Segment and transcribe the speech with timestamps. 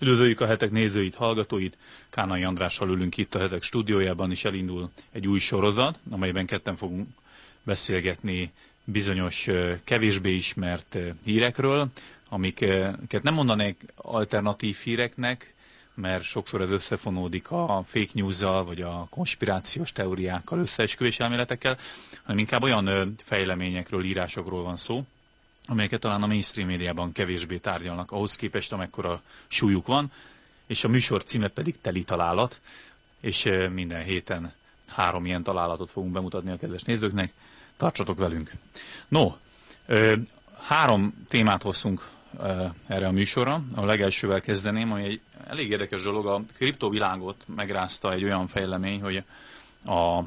[0.00, 1.76] Üdvözöljük a hetek nézőit, hallgatóit.
[2.10, 7.08] Kánai Andrással ülünk itt a hetek stúdiójában, és elindul egy új sorozat, amelyben ketten fogunk
[7.62, 8.52] beszélgetni
[8.84, 9.48] bizonyos
[9.84, 11.88] kevésbé ismert hírekről,
[12.28, 15.54] amiket nem mondanék alternatív híreknek,
[15.94, 21.76] mert sokszor ez összefonódik a fake news-zal, vagy a konspirációs teóriákkal, összeesküvés elméletekkel,
[22.22, 25.04] hanem inkább olyan fejleményekről, írásokról van szó,
[25.68, 30.12] amelyeket talán a mainstream médiában kevésbé tárgyalnak, ahhoz képest amekkora súlyuk van,
[30.66, 32.60] és a műsor címe pedig Teli Találat,
[33.20, 34.52] és minden héten
[34.88, 37.32] három ilyen találatot fogunk bemutatni a kedves nézőknek.
[37.76, 38.52] Tartsatok velünk!
[39.08, 39.34] No,
[40.60, 42.08] három témát hozunk
[42.86, 43.62] erre a műsorra.
[43.74, 46.26] A legelsővel kezdeném, ami egy elég érdekes dolog.
[46.26, 49.22] A kriptovilágot megrázta egy olyan fejlemény, hogy
[49.84, 50.18] a,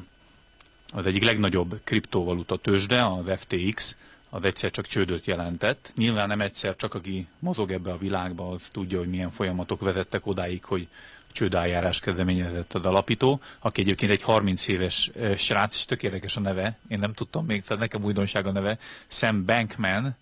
[0.92, 3.96] az egyik legnagyobb kriptovaluta tőzsde, az FTX,
[4.34, 5.92] az egyszer csak csődöt jelentett.
[5.96, 10.26] Nyilván nem egyszer csak, aki mozog ebbe a világba, az tudja, hogy milyen folyamatok vezettek
[10.26, 10.88] odáig, hogy
[11.32, 16.78] csődájárás kezdeményezett az alapító, aki egyébként egy 30 éves srác, és tök érdekes a neve,
[16.88, 20.16] én nem tudtam még, tehát nekem újdonság a neve, Sam Bankman,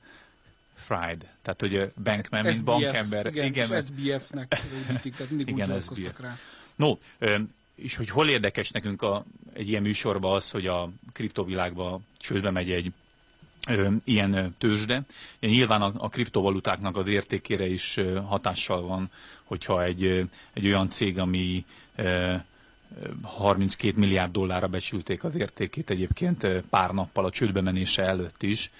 [0.74, 1.26] Fried.
[1.42, 3.26] Tehát, hogy Bankman, mint SBF, bankember.
[3.26, 6.20] Igen, igen és SBF-nek rövidítik, tehát mindig igen, úgy SBF.
[6.20, 6.38] rá.
[6.76, 6.96] No,
[7.74, 12.70] és hogy hol érdekes nekünk a, egy ilyen műsorban az, hogy a kriptovilágba csődbe megy
[12.70, 12.92] egy
[14.04, 15.02] ilyen tőzsde.
[15.40, 19.10] Nyilván a, a kriptovalutáknak az értékére is hatással van,
[19.44, 21.64] hogyha egy, egy olyan cég, ami
[23.22, 28.70] 32 milliárd dollárra becsülték az értékét egyébként pár nappal a csődbe menése előtt is,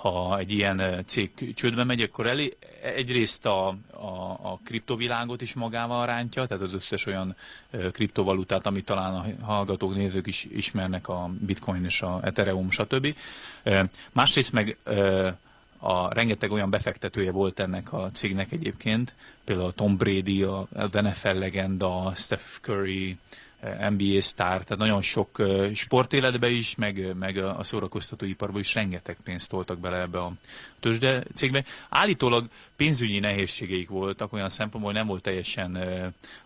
[0.00, 6.06] ha egy ilyen cég csődbe megy, akkor elé, egyrészt a, a, a kriptovilágot is magával
[6.06, 7.36] rántja, tehát az összes olyan
[7.92, 13.14] kriptovalutát, amit talán a hallgatók, nézők is ismernek, a bitcoin és a ethereum, stb.
[14.12, 14.76] Másrészt meg
[15.78, 22.12] a rengeteg olyan befektetője volt ennek a cégnek egyébként, például Tom Brady, a NFL legenda,
[22.14, 23.18] Steph Curry,
[23.90, 25.42] NBA sztár, tehát nagyon sok
[25.74, 30.32] sportéletbe is, meg, meg a szórakoztatóiparban is rengeteg pénzt toltak bele ebbe a
[30.80, 31.64] tőzsde cégbe.
[31.88, 35.78] Állítólag pénzügyi nehézségeik voltak, olyan szempontból nem volt teljesen,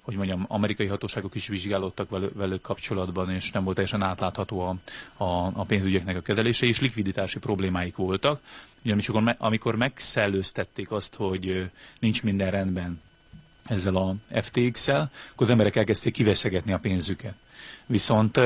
[0.01, 4.77] hogy mondjam, amerikai hatóságok is vizsgálódtak velük kapcsolatban, és nem volt teljesen átlátható a,
[5.25, 8.41] a, a pénzügyeknek a kezelése, és likviditási problémáik voltak.
[8.85, 13.01] Ugye, amikor, amikor megszellőztették azt, hogy nincs minden rendben
[13.65, 17.35] ezzel a FTX-el, akkor az emberek elkezdték kiveszegetni a pénzüket.
[17.87, 18.39] Viszont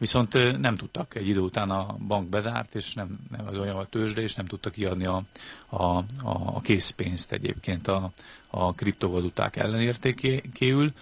[0.00, 3.84] viszont nem tudtak egy idő után a bank bedárt, és nem, nem az olyan a
[3.84, 5.22] tőzsde, és nem tudtak kiadni a,
[5.66, 8.10] a, a, készpénzt egyébként a,
[8.46, 10.92] a kriptovaluták ellenértékéül,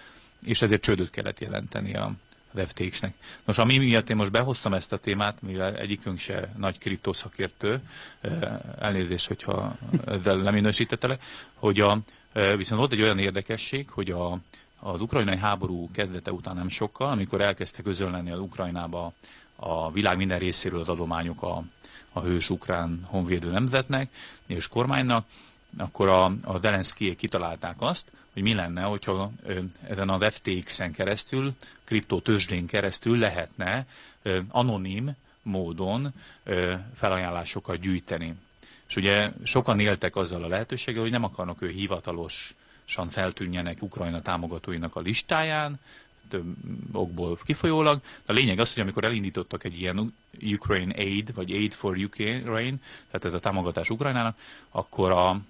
[0.45, 2.11] és ezért csődöt kellett jelenteni a,
[2.53, 3.13] az FTX-nek.
[3.45, 7.81] Nos, ami miatt én most behoztam ezt a témát, mivel egyikünk se nagy kriptoszakértő,
[8.79, 9.75] elnézést, hogyha
[10.05, 11.23] ezzel nem minősítettelek,
[11.53, 11.99] hogy a,
[12.33, 14.39] Viszont volt egy olyan érdekesség, hogy a,
[14.79, 19.13] az ukrajnai háború kezdete után nem sokkal, amikor elkezdtek közölni az Ukrajnába
[19.55, 21.63] a világ minden részéről az adományok a,
[22.13, 24.13] a hős ukrán honvédő nemzetnek
[24.45, 25.25] és kormánynak,
[25.77, 29.31] akkor a, a Zelenszkijék kitalálták azt, hogy mi lenne, hogyha
[29.87, 31.53] ezen az FTX-en keresztül,
[31.83, 33.85] kriptotősdén keresztül lehetne
[34.49, 36.13] anonim módon
[36.95, 38.35] felajánlásokat gyűjteni.
[38.89, 44.95] És ugye sokan éltek azzal a lehetőséggel, hogy nem akarnak ő hivatalosan feltűnjenek Ukrajna támogatóinak
[44.95, 45.79] a listáján,
[46.29, 46.55] több
[46.91, 48.01] okból kifolyólag.
[48.25, 52.77] A lényeg az, hogy amikor elindítottak egy ilyen Ukraine Aid, vagy Aid for Ukraine,
[53.11, 54.37] tehát ez a támogatás Ukrajnának,
[54.69, 55.41] akkor a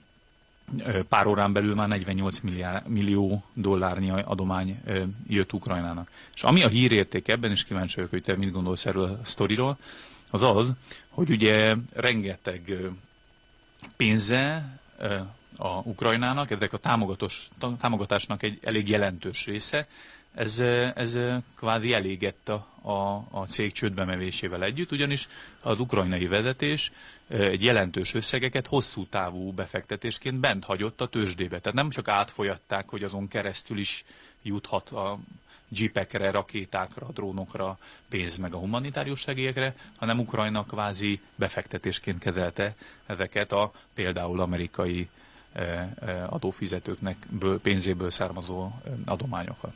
[1.10, 4.82] pár órán belül már 48 milliárd, millió dollárnyi adomány
[5.28, 6.12] jött Ukrajnának.
[6.36, 9.78] És ami a hírérték ebben, és kíváncsi vagyok, hogy te mit gondolsz erről a sztoriról,
[10.30, 10.68] az az,
[11.10, 12.78] hogy ugye rengeteg
[13.96, 14.80] pénze
[15.58, 17.48] a Ukrajnának, ezek a támogatós,
[17.80, 19.88] támogatásnak egy elég jelentős része,
[20.34, 20.60] ez,
[20.96, 21.20] ez
[21.56, 25.28] kvázi elégett a, a, a cég csődbemevésével együtt, ugyanis
[25.62, 26.92] az ukrajnai vezetés
[27.28, 31.60] egy jelentős összegeket hosszú távú befektetésként bent hagyott a tőzsdébe.
[31.60, 34.06] Tehát nem csak átfolyatták, hogy azon keresztül is
[34.42, 35.20] juthat a
[35.70, 37.78] jeepekre, rakétákra, drónokra
[38.10, 42.76] pénz meg a humanitárius segélyekre, hanem Ukrajna kvázi befektetésként kezelte
[43.06, 45.10] ezeket a például amerikai
[45.54, 47.28] eh, eh, adófizetőknek
[47.62, 49.74] pénzéből származó eh, adományokat.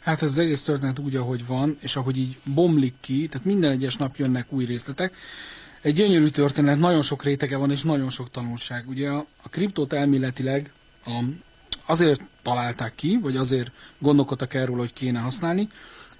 [0.00, 3.70] Hát ez az egész történet úgy, ahogy van, és ahogy így bomlik ki, tehát minden
[3.70, 5.16] egyes nap jönnek új részletek.
[5.80, 8.88] Egy gyönyörű történet, nagyon sok rétege van, és nagyon sok tanulság.
[8.88, 10.72] Ugye a, a kriptót elméletileg
[11.04, 11.22] a,
[11.86, 15.68] azért találták ki, vagy azért gondolkodtak erről, hogy kéne használni,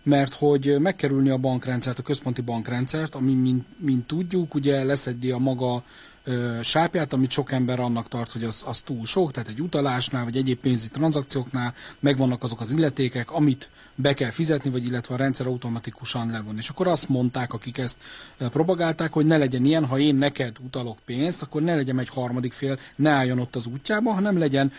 [0.03, 5.39] mert hogy megkerülni a bankrendszert, a központi bankrendszert, ami, mint, mint tudjuk, ugye leszedi a
[5.39, 5.83] maga
[6.25, 10.25] ö, sápját, amit sok ember annak tart, hogy az, az túl sok, tehát egy utalásnál,
[10.25, 15.19] vagy egyéb pénzügyi tranzakcióknál megvannak azok az illetékek, amit be kell fizetni, vagy illetve a
[15.19, 16.57] rendszer automatikusan levon.
[16.57, 17.99] És akkor azt mondták, akik ezt
[18.37, 22.53] propagálták, hogy ne legyen ilyen, ha én neked utalok pénzt, akkor ne legyen egy harmadik
[22.53, 24.73] fél, ne álljon ott az útjában, hanem legyen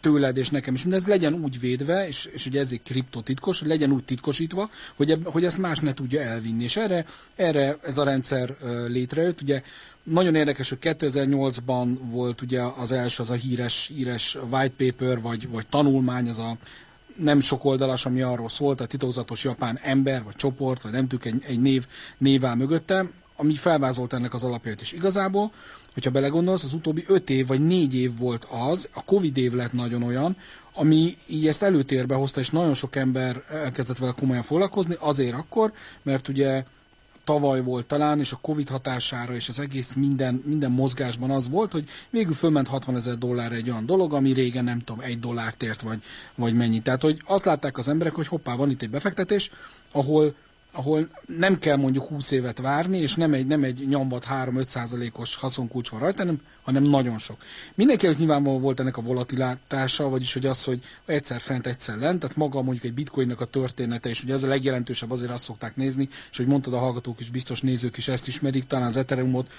[0.00, 3.62] tőled és nekem is, de ez legyen úgy védve, és, és ugye ez egy kriptotitkos,
[3.62, 6.62] legyen úgy titkosítva, hogy, eb, hogy ezt más ne tudja elvinni.
[6.62, 7.06] És erre,
[7.36, 8.56] erre ez a rendszer
[8.86, 9.42] létrejött.
[9.42, 9.62] Ugye
[10.02, 15.48] nagyon érdekes, hogy 2008-ban volt ugye az első, az a híres, híres white paper, vagy,
[15.48, 16.56] vagy tanulmány, az a
[17.16, 21.34] nem sok oldalas, ami arról szólt, a titokzatos japán ember, vagy csoport, vagy nem tudjuk,
[21.34, 21.86] egy, egy név,
[22.18, 23.06] név áll mögötte,
[23.36, 24.80] ami felvázolt ennek az alapjait.
[24.80, 24.92] is.
[24.92, 25.52] igazából,
[25.96, 29.72] hogyha belegondolsz, az utóbbi öt év vagy négy év volt az, a Covid év lett
[29.72, 30.36] nagyon olyan,
[30.72, 35.72] ami így ezt előtérbe hozta, és nagyon sok ember elkezdett vele komolyan foglalkozni, azért akkor,
[36.02, 36.64] mert ugye
[37.24, 41.72] tavaly volt talán, és a Covid hatására és az egész minden, minden mozgásban az volt,
[41.72, 45.62] hogy végül fölment 60 ezer dollár egy olyan dolog, ami régen nem tudom, egy dollárt
[45.62, 45.98] ért, vagy,
[46.34, 46.80] vagy mennyi.
[46.80, 49.50] Tehát, hogy azt látták az emberek, hogy hoppá, van itt egy befektetés,
[49.92, 50.34] ahol
[50.76, 51.08] ahol
[51.38, 55.88] nem kell mondjuk 20 évet várni, és nem egy, nem egy nyomvat 3-5 százalékos haszonkulcs
[55.88, 57.36] van rajta, hanem, hanem nagyon sok.
[57.74, 62.36] Mindenkinek nyilvánvalóan volt ennek a volatilitása, vagyis hogy az, hogy egyszer fent, egyszer lent, tehát
[62.36, 66.08] maga mondjuk egy bitcoinnak a története, és ugye ez a legjelentősebb, azért azt szokták nézni,
[66.30, 69.50] és hogy mondtad a hallgatók is, biztos nézők is ezt ismerik, talán az Ethereumot,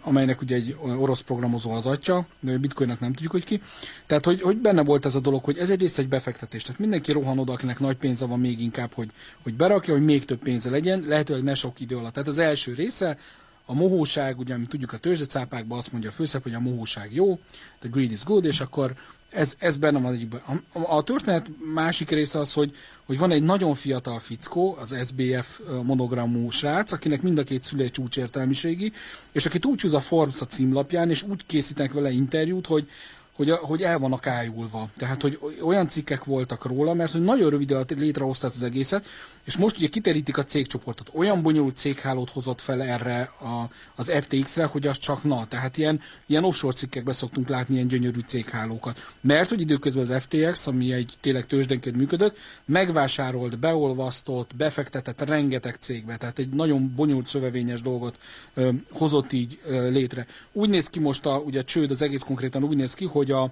[0.00, 3.62] amelynek ugye egy orosz programozó az atya, de bitcoinnak nem tudjuk, hogy ki.
[4.06, 6.62] Tehát, hogy, hogy benne volt ez a dolog, hogy ez egyrészt egy befektetés.
[6.62, 9.10] Tehát mindenki rohan oda, akinek nagy pénze van még inkább, hogy,
[9.42, 12.12] hogy berakja, hogy még több pénze legyen, lehetőleg ne sok idő alatt.
[12.12, 13.18] Tehát az első része,
[13.66, 17.38] a mohóság, ugye, amit tudjuk a tőzsdecápákban, azt mondja a főszep, hogy a mohóság jó,
[17.78, 18.94] the greed is good, és akkor
[19.32, 20.40] ez, ez benne van egyikben.
[20.72, 22.76] A, a történet másik része az, hogy,
[23.06, 27.90] hogy van egy nagyon fiatal fickó, az SBF monogramú srác, akinek mind a két szülei
[27.90, 28.92] csúcsértelmiségi,
[29.32, 32.88] és akit úgy húz a Forbes a címlapján, és úgy készítenek vele interjút, hogy,
[33.36, 34.88] hogy, hogy el vannak ájulva.
[34.96, 39.06] Tehát, hogy olyan cikkek voltak róla, mert hogy nagyon rövid alatt létrehozta az egészet,
[39.44, 41.10] és most ugye kiterítik a cégcsoportot.
[41.12, 45.46] Olyan bonyolult céghálót hozott fel erre a, az FTX-re, hogy az csak na.
[45.48, 49.12] Tehát ilyen, ilyen offshore cikkekben szoktunk látni ilyen gyönyörű céghálókat.
[49.20, 56.16] Mert hogy időközben az FTX, ami egy tényleg tőzsdenként működött, megvásárolt, beolvasztott, befektetett rengeteg cégbe.
[56.16, 58.18] Tehát egy nagyon bonyolult szövevényes dolgot
[58.54, 60.26] ö, hozott így ö, létre.
[60.52, 63.21] Úgy néz ki most a, ugye a csőd az egész konkrétan úgy néz ki, hogy
[63.30, 63.50] a,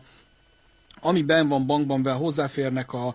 [1.00, 3.14] ami ben van bankban, be hozzáférnek a,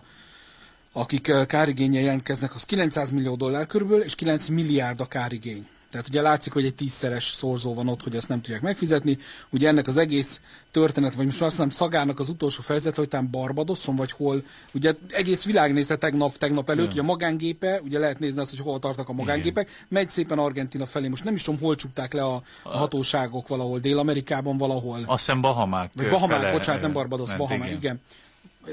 [0.92, 5.66] akik kárigénye jelentkeznek, az 900 millió dollár körülbelül, és 9 milliárd a kárigény.
[5.90, 9.18] Tehát ugye látszik, hogy egy tízszeres szorzó van ott, hogy ezt nem tudják megfizetni.
[9.50, 10.40] Ugye ennek az egész
[10.70, 14.44] történet, vagy most azt hiszem Szagának az utolsó fejezet, hogy talán Barbadoson, vagy hol,
[14.74, 18.60] ugye egész világ nézte tegnap, tegnap előtt, ugye a magángépe, ugye lehet nézni azt, hogy
[18.60, 19.86] hol tartak a magángépek, Igen.
[19.88, 21.08] megy szépen Argentina felé.
[21.08, 25.02] Most nem is tudom, hol csukták le a, a hatóságok valahol, Dél-Amerikában valahol.
[25.06, 25.90] Azt hiszem Bahamák.
[25.94, 27.78] Vagy Bahamák, bocsánat, nem Barbados, Bahamák, igen.
[27.78, 28.00] igen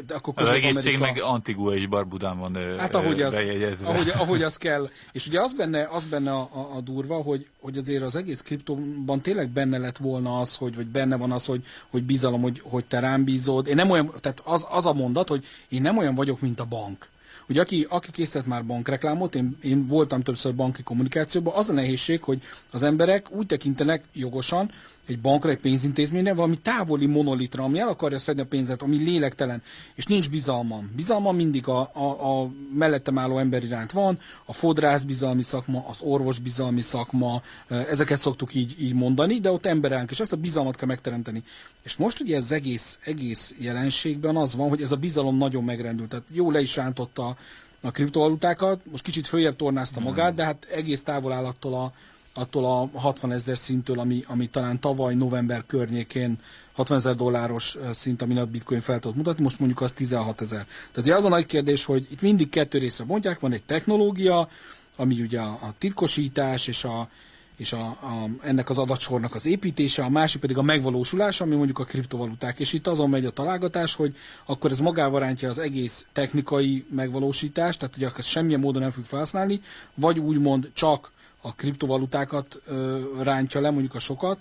[0.08, 3.36] de akkor az egész cég meg Antigua és Barbudán van Hát ahogy az,
[3.84, 4.90] ahogy, ahogy az kell.
[5.12, 8.42] És ugye az benne, az benne a, a, a durva, hogy, hogy azért az egész
[8.42, 12.62] kriptóban tényleg benne lett volna az, hogy, vagy benne van az, hogy, hogy bizalom, hogy,
[12.64, 13.68] hogy te rám bízod.
[13.68, 16.66] Én nem olyan, tehát az, az a mondat, hogy én nem olyan vagyok, mint a
[16.66, 17.08] bank.
[17.50, 22.24] Ugye aki, aki készített már bankreklámot, én, én voltam többször banki kommunikációban, az a nehézség,
[22.24, 22.42] hogy
[22.72, 24.72] az emberek úgy tekintenek jogosan,
[25.08, 29.62] egy bankra, egy pénzintézményre, valami távoli monolitra, ami el akarja szedni a pénzet, ami lélektelen,
[29.96, 30.92] és nincs bizalmam.
[30.96, 36.02] Bizalmam mindig a, a, a mellettem álló ember iránt van, a fodrász bizalmi szakma, az
[36.02, 40.76] orvos bizalmi szakma, ezeket szoktuk így, így mondani, de ott emberánk, és ezt a bizalmat
[40.76, 41.44] kell megteremteni.
[41.84, 46.10] És most ugye ez egész, egész jelenségben az van, hogy ez a bizalom nagyon megrendült.
[46.10, 47.33] Tehát jó le is rántotta
[47.82, 51.94] a kriptovalutákat, most kicsit följebb tornázta magát, de hát egész távol áll attól a,
[52.34, 56.38] attól a 60 ezer szinttől, ami, ami talán tavaly november környékén
[56.74, 60.66] 60 ezer dolláros szint, ami a bitcoin fel tudott mutatni, most mondjuk az 16 ezer.
[60.66, 64.50] Tehát ugye az a nagy kérdés, hogy itt mindig kettő részre mondják, van egy technológia,
[64.96, 67.10] ami ugye a, a titkosítás és a,
[67.58, 71.80] és a, a, ennek az adatsornak az építése, a másik pedig a megvalósulás, ami mondjuk
[71.80, 72.60] a kriptovaluták.
[72.60, 77.80] És itt azon megy a találgatás, hogy akkor ez magával rántja az egész technikai megvalósítást,
[77.80, 79.62] tehát ugye ezt semmilyen módon nem fog felhasználni,
[79.94, 84.40] vagy úgymond csak a kriptovalutákat ö, rántja le, mondjuk a sokat,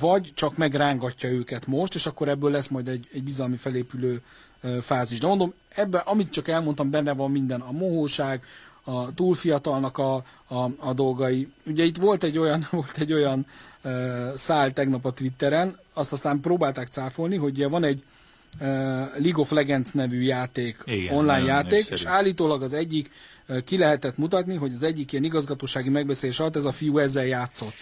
[0.00, 4.22] vagy csak megrángatja őket most, és akkor ebből lesz majd egy, egy bizalmi felépülő
[4.80, 5.18] fázis.
[5.18, 8.44] De mondom, ebben, amit csak elmondtam, benne van minden, a mohóság,
[8.88, 10.14] a túlfiatalnak a,
[10.48, 11.48] a, a dolgai.
[11.66, 13.46] Ugye itt volt egy olyan, volt egy olyan
[13.82, 18.02] ö, szál tegnap a Twitteren, azt aztán próbálták cáfolni, hogy van egy
[18.60, 18.66] uh,
[19.18, 21.94] League of Legends nevű játék, Igen, online játék, népszerű.
[21.94, 23.10] és állítólag az egyik
[23.64, 27.74] ki lehetett mutatni, hogy az egyik ilyen igazgatósági megbeszélés alatt ez a fiú ezzel játszott.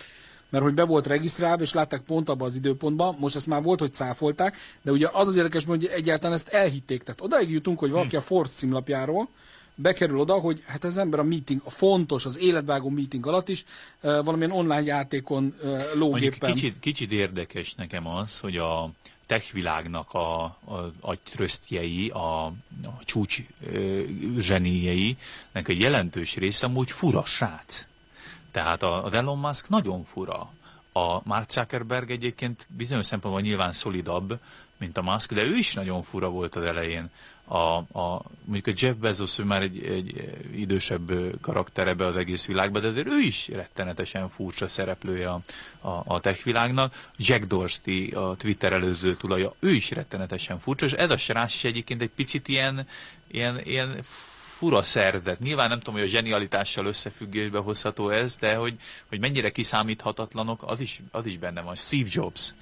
[0.50, 3.80] mert hogy be volt regisztrálva, és látták pont abban az időpontban, most ezt már volt,
[3.80, 7.02] hogy cáfolták, de ugye az az érdekes, hogy egyáltalán ezt elhitték.
[7.02, 9.28] Tehát odaig jutunk, hogy valaki a Force címlapjáról,
[9.76, 13.64] bekerül oda, hogy hát az ember a meeting, a fontos, az életvágó meeting alatt is
[14.02, 16.52] uh, valamilyen online játékon uh, lógéppen.
[16.52, 18.90] Kicsit, kicsit érdekes nekem az, hogy a
[19.26, 22.44] tech világnak a, a agytrösztjei, a,
[22.84, 23.42] a csúcs
[23.72, 24.02] ö,
[24.38, 25.16] zseniei,
[25.52, 27.86] nek egy jelentős része amúgy fura srác.
[28.50, 30.52] Tehát a, a Elon Musk nagyon fura.
[30.92, 34.38] A Mark Zuckerberg egyébként bizonyos szempontból nyilván szolidabb,
[34.78, 37.10] mint a Musk, de ő is nagyon fura volt az elején
[37.48, 42.46] a, a, mondjuk a Jeff Bezos, ő már egy, egy idősebb karakter ebbe az egész
[42.46, 45.40] világba, de ő is rettenetesen furcsa szereplője a,
[45.80, 47.08] a, a tech világnak.
[47.16, 51.64] Jack Dorsey, a Twitter előző tulaja, ő is rettenetesen furcsa, és ez a srác is
[51.64, 52.86] egyébként egy picit ilyen,
[53.26, 53.96] ilyen, ilyen
[54.56, 55.38] fura szerdet.
[55.38, 58.76] Nyilván nem tudom, hogy a zsenialitással összefüggésbe hozható ez, de hogy,
[59.08, 61.76] hogy mennyire kiszámíthatatlanok, az is, az is benne van.
[61.76, 62.54] Steve Jobs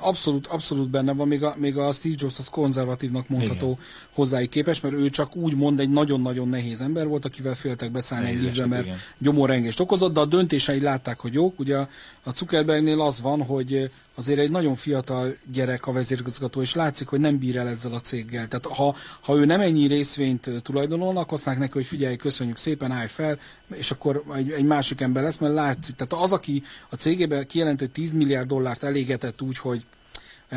[0.00, 3.84] Abszolút, abszolút benne van, még a, még a Steve Jobs az konzervatívnak mondható igen.
[4.12, 8.28] hozzáig képes, mert ő csak úgy mond egy nagyon-nagyon nehéz ember volt, akivel féltek beszállni
[8.28, 11.58] egy liftbe, mert gyomorrengést okozott, de a döntései látták, hogy jók.
[11.58, 11.76] Ugye
[12.24, 17.20] a Zuckerbergnél az van, hogy azért egy nagyon fiatal gyerek a vezérigazgató, és látszik, hogy
[17.20, 18.48] nem bír el ezzel a céggel.
[18.48, 22.90] Tehát ha, ha ő nem ennyi részvényt tulajdonol, akkor azt neki, hogy figyelj, köszönjük szépen,
[22.90, 23.38] állj fel,
[23.74, 25.94] és akkor egy, egy másik ember lesz, mert látszik.
[25.96, 29.84] Tehát az, aki a cégében kijelentő 10 milliárd dollárt elégetett úgy, hogy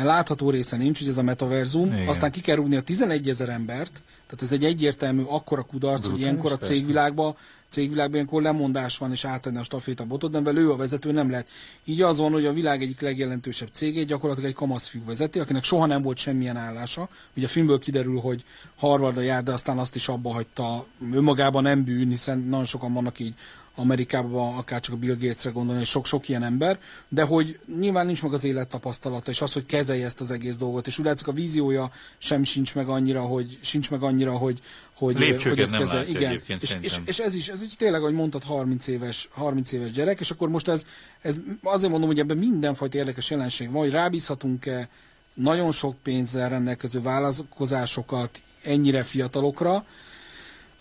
[0.02, 2.08] látható része nincs, hogy ez a metaverzum, Igen.
[2.08, 3.92] aztán ki kell rúgni a 11 ezer embert,
[4.26, 7.36] tehát ez egy egyértelmű akkora kudarc, hogy ilyenkor a cégvilágban
[7.74, 11.30] cégvilágban ilyenkor lemondás van, és átadni a staféta botot, de mivel ő a vezető nem
[11.30, 11.48] lehet.
[11.84, 15.86] Így az van, hogy a világ egyik legjelentősebb cégét gyakorlatilag egy kamaszfiú vezeti, akinek soha
[15.86, 17.08] nem volt semmilyen állása.
[17.36, 18.44] Ugye a filmből kiderül, hogy
[18.76, 20.86] Harvardra jár, de aztán azt is abba hagyta.
[21.12, 23.34] Önmagában nem bűn, hiszen nagyon sokan vannak így
[23.74, 26.78] Amerikában, akár csak a Bill Gatesre gondolni, és sok-sok ilyen ember,
[27.08, 30.86] de hogy nyilván nincs meg az élettapasztalata, és az, hogy kezelje ezt az egész dolgot,
[30.86, 34.60] és úgy látszik a víziója sem sincs meg annyira, hogy sincs meg annyira, hogy,
[34.96, 36.06] hogy, hogy ezt kezel.
[36.08, 36.40] Igen.
[36.46, 40.20] És, és, és, ez is, ez is tényleg, ahogy mondtad, 30 éves, 30 éves gyerek,
[40.20, 40.86] és akkor most ez,
[41.20, 44.88] ez azért mondom, hogy ebben mindenfajta érdekes jelenség van, hogy rábízhatunk-e
[45.34, 49.84] nagyon sok pénzzel rendelkező vállalkozásokat ennyire fiatalokra,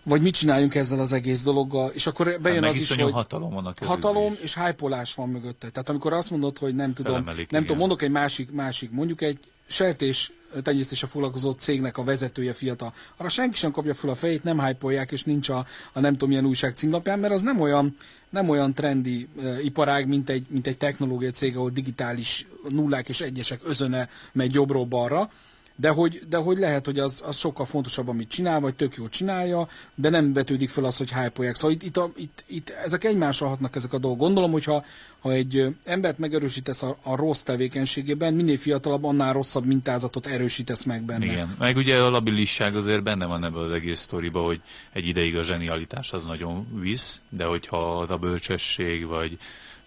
[0.03, 3.53] vagy mit csináljunk ezzel az egész dologgal, és akkor bejön hát az is, hogy hatalom
[3.53, 5.69] van a hatalom és hájpolás van mögötte.
[5.69, 9.21] Tehát amikor azt mondod, hogy nem tudom, Felemelik, nem tudom, mondok egy másik, másik, mondjuk
[9.21, 10.31] egy sertés
[10.63, 12.93] tenyésztése foglalkozó cégnek a vezetője fiatal.
[13.17, 16.29] Arra senki sem kapja fel a fejét, nem hype és nincs a, a nem tudom
[16.29, 17.97] milyen újság címlapján, mert az nem olyan,
[18.29, 23.21] nem olyan trendi uh, iparág, mint egy, mint egy technológiai cég, ahol digitális nullák és
[23.21, 25.29] egyesek özöne megy jobbról balra,
[25.75, 29.09] de hogy, de hogy lehet, hogy az, az sokkal fontosabb, amit csinál, vagy tök jól
[29.09, 33.03] csinálja, de nem vetődik fel az, hogy hype Szóval itt, itt, a, itt, itt ezek
[33.03, 34.19] egymással hatnak ezek a dolgok.
[34.19, 34.85] Gondolom, hogyha
[35.19, 41.01] ha egy embert megerősítesz a, a rossz tevékenységében, minél fiatalabb, annál rosszabb mintázatot erősítesz meg
[41.01, 41.25] benne.
[41.25, 44.61] Igen, meg ugye a labilisság azért benne van ebben az egész sztoriba, hogy
[44.91, 49.37] egy ideig a zsenialitás az nagyon visz, de hogyha az a bölcsesség, vagy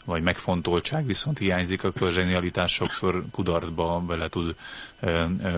[0.07, 4.55] vagy megfontoltság viszont hiányzik, akkor a zsenialitás sokszor kudartba bele tud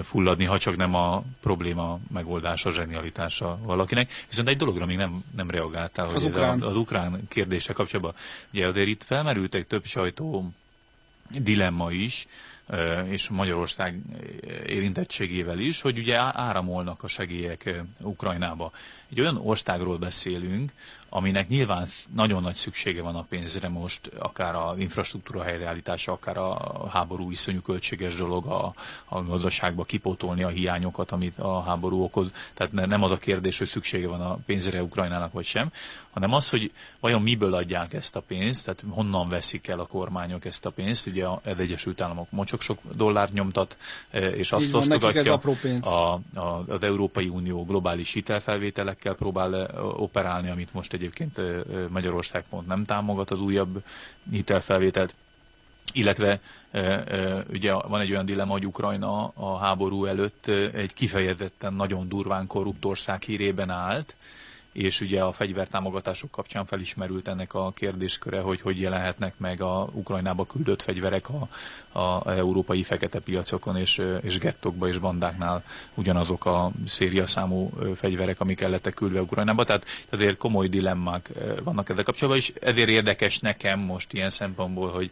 [0.05, 4.25] fulladni, ha csak nem a probléma megoldása, a zsenialitása valakinek.
[4.29, 6.63] Viszont egy dologra még nem, nem reagáltál, az hogy ukrán.
[6.63, 8.15] az ukrán kérdése kapcsolatban.
[8.53, 10.53] Ugye azért itt felmerült egy több sajtó
[11.31, 12.27] dilemma is,
[13.05, 14.01] és Magyarország
[14.67, 18.73] érintettségével is, hogy ugye áramolnak a segélyek Ukrajnába.
[19.11, 20.73] Egy olyan országról beszélünk,
[21.09, 26.89] aminek nyilván nagyon nagy szüksége van a pénzre most, akár a infrastruktúra helyreállítása, akár a
[26.93, 28.75] háború iszonyú költséges dolog a,
[29.05, 32.31] a gazdaságba kipótolni a hiányokat, amit a háború okoz.
[32.55, 35.71] Tehát nem az a kérdés, hogy szüksége van a pénzre Ukrajnának vagy sem,
[36.19, 40.45] hanem az, hogy vajon miből adják ezt a pénzt, tehát honnan veszik el a kormányok
[40.45, 41.07] ezt a pénzt.
[41.07, 43.77] Ugye az Egyesült Államok mocsok sok dollárt nyomtat,
[44.11, 45.41] e, és azt osztogatja.
[45.81, 51.41] A, a, az Európai Unió globális hitelfelvételekkel próbál e, operálni, amit most egyébként
[51.89, 53.83] Magyarország pont nem támogat az újabb
[54.31, 55.15] hitelfelvételt.
[55.93, 56.41] Illetve
[57.51, 62.85] ugye van egy olyan dilemma, hogy Ukrajna a háború előtt egy kifejezetten nagyon durván korrupt
[62.85, 64.15] ország hírében állt,
[64.73, 70.47] és ugye a fegyvertámogatások kapcsán felismerült ennek a kérdésköre, hogy hogy jelenhetnek meg a Ukrajnába
[70.47, 71.49] küldött fegyverek a,
[71.99, 78.61] a, európai fekete piacokon és, és gettokba és bandáknál ugyanazok a széria számú fegyverek, amik
[78.61, 79.65] el lettek küldve Ukrajnába.
[79.65, 81.31] Tehát ezért komoly dilemmák
[81.63, 85.11] vannak ezzel kapcsolatban, és ezért érdekes nekem most ilyen szempontból, hogy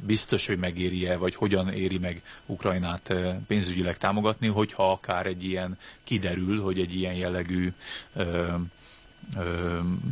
[0.00, 3.14] biztos, hogy megéri-e, vagy hogyan éri meg Ukrajnát
[3.46, 7.72] pénzügyileg támogatni, hogyha akár egy ilyen kiderül, hogy egy ilyen jellegű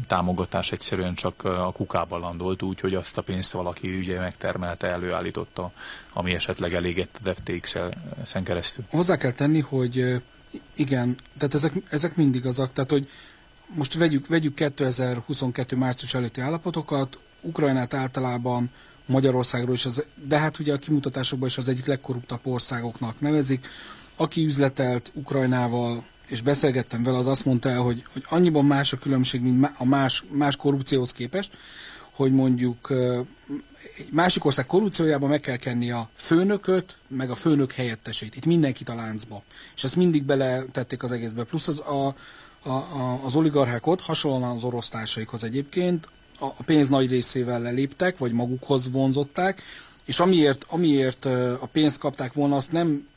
[0.07, 5.73] támogatás egyszerűen csak a kukába landolt, úgyhogy azt a pénzt valaki ugye megtermelte, előállította,
[6.13, 8.85] ami esetleg elégett a FTX-en keresztül.
[8.91, 10.23] Hozzá kell tenni, hogy
[10.75, 13.09] igen, tehát ezek, ezek mindig azok, tehát hogy
[13.67, 15.77] most vegyük, vegyük 2022.
[15.77, 18.71] március előtti állapotokat, Ukrajnát általában
[19.11, 23.69] Magyarországról is, az, de hát ugye a kimutatásokban is az egyik legkorruptabb országoknak nevezik.
[24.17, 28.99] Aki üzletelt Ukrajnával, és beszélgettem vele, az azt mondta el, hogy, hogy annyiban más a
[28.99, 31.51] különbség, mint a más, más korrupcióhoz képest,
[32.11, 32.93] hogy mondjuk
[33.99, 38.37] egy másik ország korrupciójában meg kell kenni a főnököt, meg a főnök helyettesét.
[38.37, 39.43] Itt mindenkit a láncba.
[39.77, 41.45] És ezt mindig beletették az egészbe.
[41.45, 42.15] Plusz az, a,
[42.63, 46.09] a, a, az oligarchákot, hasonlóan az orosz társaikhoz egyébként,
[46.41, 49.63] a, pénz nagy részével leléptek, vagy magukhoz vonzották,
[50.05, 51.25] és amiért, amiért
[51.61, 53.09] a pénzt kapták volna, azt nem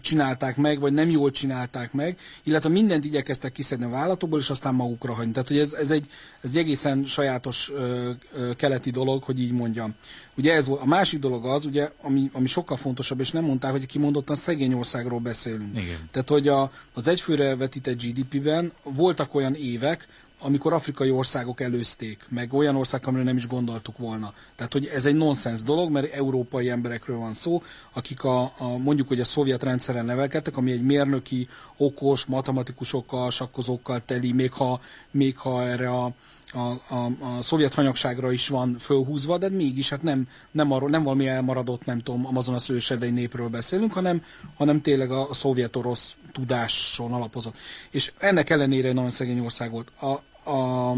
[0.00, 4.74] csinálták meg, vagy nem jól csinálták meg, illetve mindent igyekeztek kiszedni a vállalatokból, és aztán
[4.74, 5.32] magukra hagyni.
[5.32, 6.06] Tehát, hogy ez, ez, egy,
[6.40, 9.94] ez egy egészen sajátos ö, ö, keleti dolog, hogy így mondjam.
[10.34, 10.80] Ugye ez volt.
[10.80, 14.72] A másik dolog az, ugye, ami, ami sokkal fontosabb, és nem mondták, hogy kimondottan szegény
[14.72, 15.78] országról beszélünk.
[15.78, 16.08] Igen.
[16.10, 20.08] Tehát, hogy a, az egyfőre vetített GDP-ben voltak olyan évek,
[20.40, 24.32] amikor afrikai országok előzték, meg olyan országok, amire nem is gondoltuk volna.
[24.56, 29.08] Tehát, hogy ez egy nonsens dolog, mert európai emberekről van szó, akik a, a mondjuk,
[29.08, 34.80] hogy a szovjet rendszeren nevelkedtek, ami egy mérnöki, okos, matematikusokkal, sakkozókkal teli, még ha,
[35.10, 36.12] még ha erre a,
[36.52, 41.02] a, a, a szovjet hanyagságra is van fölhúzva, de mégis hát nem, nem, arról, nem
[41.02, 44.24] valami elmaradott, nem tudom, Amazonas ősedei népről beszélünk, hanem,
[44.56, 47.56] hanem tényleg a, a szovjet-orosz tudáson alapozott.
[47.90, 49.88] És ennek ellenére nagyon szegény ország volt.
[50.00, 50.96] A, a, a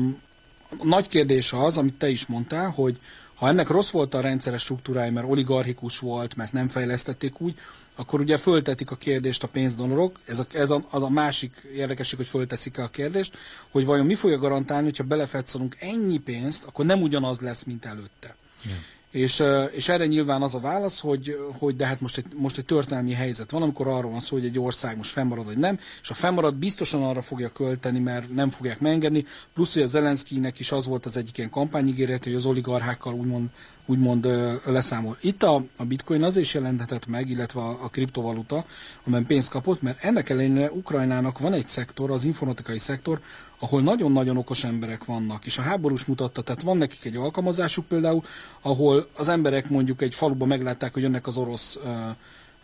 [0.82, 2.98] nagy kérdés az, amit te is mondtál, hogy
[3.34, 7.58] ha ennek rossz volt a rendszeres struktúrája, mert oligarchikus volt, mert nem fejlesztették úgy,
[7.94, 12.16] akkor ugye föltetik a kérdést a pénzdonorok, ez, a, ez a, az a másik érdekesség,
[12.16, 13.36] hogy fölteszik a kérdést,
[13.70, 18.36] hogy vajon mi fogja garantálni, hogyha belefetszolunk ennyi pénzt, akkor nem ugyanaz lesz, mint előtte.
[18.64, 18.78] Yeah.
[19.12, 19.42] És,
[19.72, 23.12] és erre nyilván az a válasz, hogy, hogy de hát most egy, most egy történelmi
[23.12, 26.14] helyzet van, amikor arról van szó, hogy egy ország most fennmarad vagy nem, és a
[26.14, 30.86] fennmarad biztosan arra fogja költeni, mert nem fogják megengedni, plusz, hogy a Zelenszkinek is az
[30.86, 33.48] volt az egyik ilyen kampányigéret, hogy az oligarchákkal úgymond
[33.86, 34.28] úgymond
[34.64, 35.16] leszámol.
[35.20, 38.64] Itt a, a bitcoin azért is jelenthetett meg, illetve a, a kriptovaluta,
[39.04, 43.20] amiben pénzt kapott, mert ennek ellenére Ukrajnának van egy szektor, az informatikai szektor,
[43.62, 48.22] ahol nagyon-nagyon okos emberek vannak, és a háborús mutatta, tehát van nekik egy alkalmazásuk például,
[48.60, 51.90] ahol az emberek mondjuk egy faluban meglátták, hogy jönnek az orosz uh,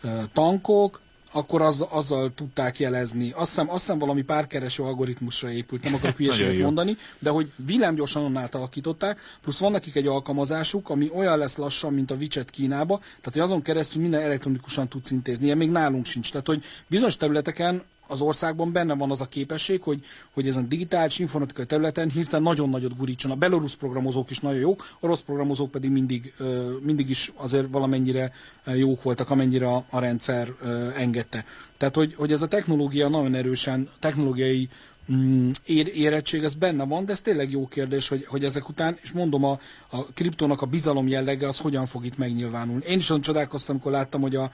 [0.03, 0.99] uh, tankok,
[1.31, 3.31] akkor az, azzal tudták jelezni.
[3.31, 8.23] Azt hiszem, azt hiszem valami párkereső algoritmusra épült, nem akarok hülyeséget mondani, de hogy villámgyorsan
[8.23, 12.97] onnan alakították, plusz van nekik egy alkalmazásuk, ami olyan lesz lassan, mint a WeChat Kínába,
[12.97, 15.45] tehát hogy azon keresztül minden elektronikusan tudsz intézni.
[15.45, 16.31] Ilyen még nálunk sincs.
[16.31, 21.19] Tehát, hogy bizonyos területeken az országban benne van az a képesség, hogy, hogy ezen digitális
[21.19, 23.31] informatikai területen hirtelen nagyon nagyot gurítson.
[23.31, 26.33] A belorusz programozók is nagyon jók, a rossz programozók pedig mindig,
[26.81, 28.31] mindig is azért valamennyire
[28.65, 30.53] jók voltak, amennyire a, a rendszer
[30.97, 31.45] engedte.
[31.77, 34.69] Tehát, hogy, hogy ez a technológia nagyon erősen, technológiai
[35.11, 38.97] mm, ér, érettség, ez benne van, de ez tényleg jó kérdés, hogy, hogy ezek után,
[39.01, 42.85] és mondom, a, a kriptónak a bizalom jellege az hogyan fog itt megnyilvánulni.
[42.87, 44.51] Én is olyan csodálkoztam, amikor láttam, hogy a,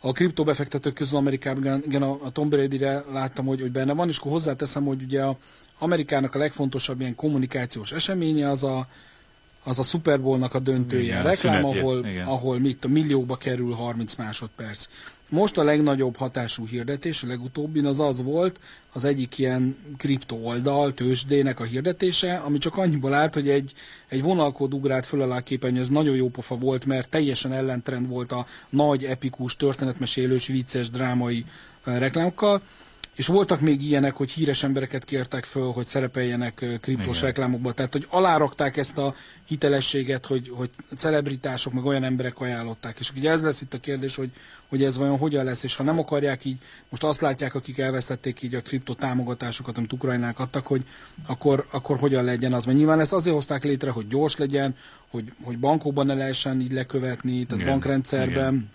[0.00, 4.18] a kriptobefektetők közül Amerikában, igen, a, a Tom Brady-re láttam, hogy, hogy benne van, és
[4.18, 5.36] akkor hozzáteszem, hogy ugye a
[5.78, 8.86] Amerikának a legfontosabb ilyen kommunikációs eseménye az a,
[9.64, 13.72] az a Super Bowl-nak a döntője, igen, a reklám, ahol, ahol mit, a millióba kerül
[13.72, 14.88] 30 másodperc.
[15.28, 18.60] Most a legnagyobb hatású hirdetés, a legutóbbi, az az volt,
[18.92, 23.72] az egyik ilyen kripto oldal, tőzsdének a hirdetése, ami csak annyiból állt, hogy egy,
[24.08, 28.32] egy vonalkód ugrált föl alá képen, ez nagyon jó pofa volt, mert teljesen ellentrend volt
[28.32, 31.44] a nagy, epikus, történetmesélős, vicces, drámai
[31.84, 32.62] reklámokkal,
[33.16, 37.28] és voltak még ilyenek, hogy híres embereket kértek föl, hogy szerepeljenek kriptos Igen.
[37.28, 37.74] reklámokban.
[37.74, 39.14] Tehát, hogy alárakták ezt a
[39.46, 42.98] hitelességet, hogy, hogy celebritások, meg olyan emberek ajánlották.
[42.98, 44.30] És ugye ez lesz itt a kérdés, hogy,
[44.68, 48.42] hogy ez vajon hogyan lesz, és ha nem akarják így, most azt látják, akik elvesztették
[48.42, 50.82] így a kripto támogatásokat, amit Ukrajnák adtak, hogy
[51.26, 52.64] akkor, akkor hogyan legyen az.
[52.64, 54.76] Mert nyilván ezt azért hozták létre, hogy gyors legyen,
[55.10, 57.72] hogy, hogy bankokban ne lehessen így lekövetni, tehát Igen.
[57.72, 58.54] bankrendszerben.
[58.54, 58.70] Igen.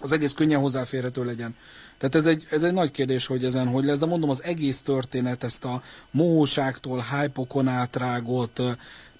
[0.00, 1.54] Az egész könnyen hozzáférhető legyen.
[2.00, 4.82] Tehát ez egy, ez egy nagy kérdés, hogy ezen hogy lesz, de mondom, az egész
[4.82, 8.62] történet ezt a mohóságtól, hype átrágott,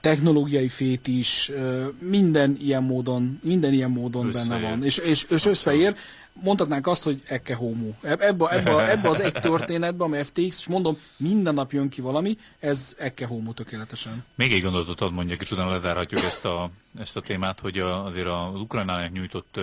[0.00, 1.50] technológiai fétis,
[1.98, 4.48] minden ilyen módon, minden ilyen módon összeér.
[4.48, 4.84] benne van.
[4.84, 5.96] És, és, és összeér,
[6.32, 7.90] mondhatnánk azt, hogy ecce homo.
[8.02, 12.36] Ebbe, ebbe, ebbe az egy történetbe, ami FTX, és mondom, minden nap jön ki valami,
[12.58, 14.24] ez ecce homo tökéletesen.
[14.34, 18.04] Még egy gondolatot ad mondjak, és utána lezárhatjuk ezt a, ezt a témát, hogy a,
[18.04, 19.60] azért az Ukrajnának nyújtott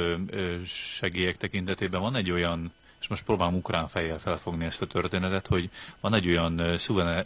[0.66, 5.70] segélyek tekintetében van egy olyan és most próbálom ukrán fejjel felfogni ezt a történetet, hogy
[6.00, 6.62] van egy olyan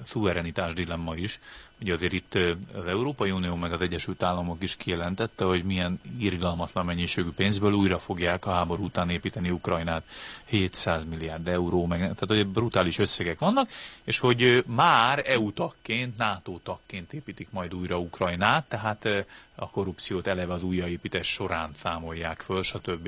[0.05, 1.39] szuverenitás dilemma is,
[1.81, 2.37] Ugye azért itt
[2.73, 7.99] az Európai Unió meg az Egyesült Államok is kijelentette, hogy milyen irgalmatlan mennyiségű pénzből újra
[7.99, 10.03] fogják a háború után építeni Ukrajnát
[10.45, 13.69] 700 milliárd euró, meg, tehát hogy brutális összegek vannak,
[14.03, 19.07] és hogy már EU tagként, NATO tagként építik majd újra Ukrajnát, tehát
[19.55, 23.07] a korrupciót eleve az újjáépítés során számolják föl, stb.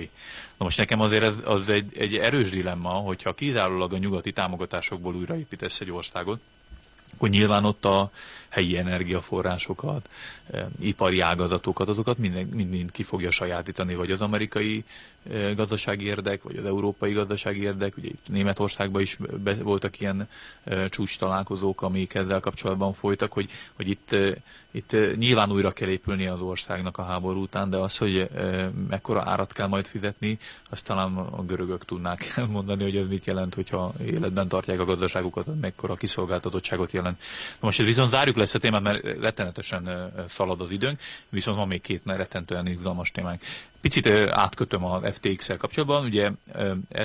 [0.57, 5.15] Na most nekem azért az, az egy, egy erős dilemma, hogyha kizárólag a nyugati támogatásokból
[5.15, 6.39] újraépítesz egy országot,
[7.13, 8.11] akkor nyilván ott a
[8.49, 10.09] helyi energiaforrásokat,
[10.51, 14.83] eh, ipari ágazatokat, azokat mind, mind, mind ki fogja sajátítani, vagy az amerikai
[15.55, 17.97] gazdasági érdek, vagy az európai gazdasági érdek.
[17.97, 20.27] Ugye itt Németországban is be, voltak ilyen
[20.89, 24.15] csúcs találkozók, amik ezzel kapcsolatban folytak, hogy, hogy itt,
[24.71, 28.29] itt nyilván újra kell épülni az országnak a háború után, de az, hogy
[28.89, 30.37] mekkora árat kell majd fizetni,
[30.69, 35.45] azt talán a görögök tudnák mondani, hogy ez mit jelent, hogyha életben tartják a gazdaságukat,
[35.61, 37.21] mekkora kiszolgáltatottságot jelent.
[37.59, 41.67] Most ez viszont zárjuk le ezt a témát, mert rettenetesen szalad az időnk, viszont van
[41.67, 43.41] még két rettentően izgalmas témánk.
[43.83, 46.31] Picit átkötöm a FTX-el kapcsolatban, ugye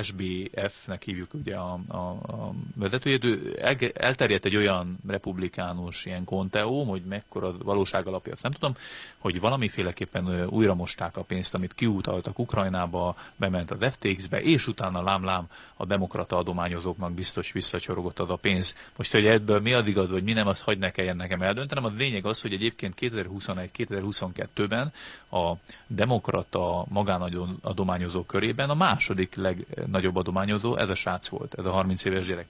[0.01, 3.25] SBF-nek hívjuk ugye a, a, a vezetőjét,
[3.61, 8.75] el, elterjedt egy olyan republikánus ilyen konteó, hogy mekkora valóság alapja, azt nem tudom,
[9.17, 15.47] hogy valamiféleképpen újra mosták a pénzt, amit kiutaltak Ukrajnába, bement az FTX-be, és utána lámlám
[15.75, 18.75] a demokrata adományozóknak biztos visszacsorogott az a pénz.
[18.95, 21.85] Most, hogy ebből mi az igaz, vagy mi nem, az hagy ne kelljen nekem eldöntenem.
[21.85, 24.93] A lényeg az, hogy egyébként 2021-2022-ben
[25.31, 25.53] a
[25.87, 32.05] demokrata a magánadományozó körében a második legnagyobb adományozó, ez a srác volt, ez a 30
[32.05, 32.47] éves gyerek.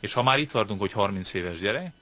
[0.00, 1.92] És ha már itt tartunk, hogy 30 éves gyerek,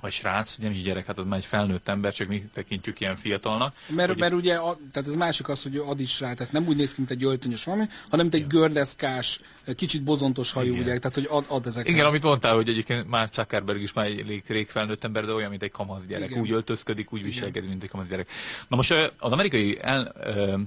[0.00, 3.16] vagy srác, nem is gyerek, hát az már egy felnőtt ember, csak mi tekintjük ilyen
[3.16, 3.74] fiatalnak.
[3.88, 4.18] Mert, hogy...
[4.18, 6.88] mert ugye, a, tehát ez másik az, hogy ad is rá, tehát nem úgy néz
[6.88, 9.40] ki, mint egy öltönyös valami, hanem mint egy gördeszkás,
[9.76, 10.82] kicsit bozontos hajú, Igen.
[10.82, 11.92] ugye, tehát hogy ad, ad ezeket.
[11.92, 15.50] Igen, amit mondtál, hogy egyébként már Zuckerberg is már egy rég felnőtt ember, de olyan,
[15.50, 16.30] mint egy kamasz gyerek.
[16.30, 16.42] Igen.
[16.42, 18.28] Úgy öltözködik, úgy viselkedik, mint egy kamasz gyerek.
[18.68, 20.14] Na most az amerikai el,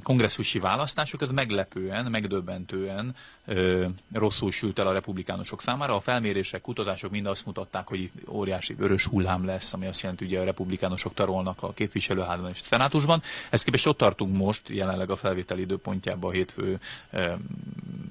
[0.04, 3.16] kongresszusi választások az meglepően, megdöbbentően
[4.14, 5.96] rosszul sült el a republikánusok számára.
[5.96, 10.36] A felmérések, kutatások mind azt mutatták, hogy óriási vörös hullám lesz, ami azt jelenti, hogy
[10.36, 13.22] a republikánusok tarolnak a képviselőházban és a szenátusban.
[13.50, 16.80] Ezt képest ott tartunk most, jelenleg a felvételi időpontjában a hétfő
[17.10, 17.38] e,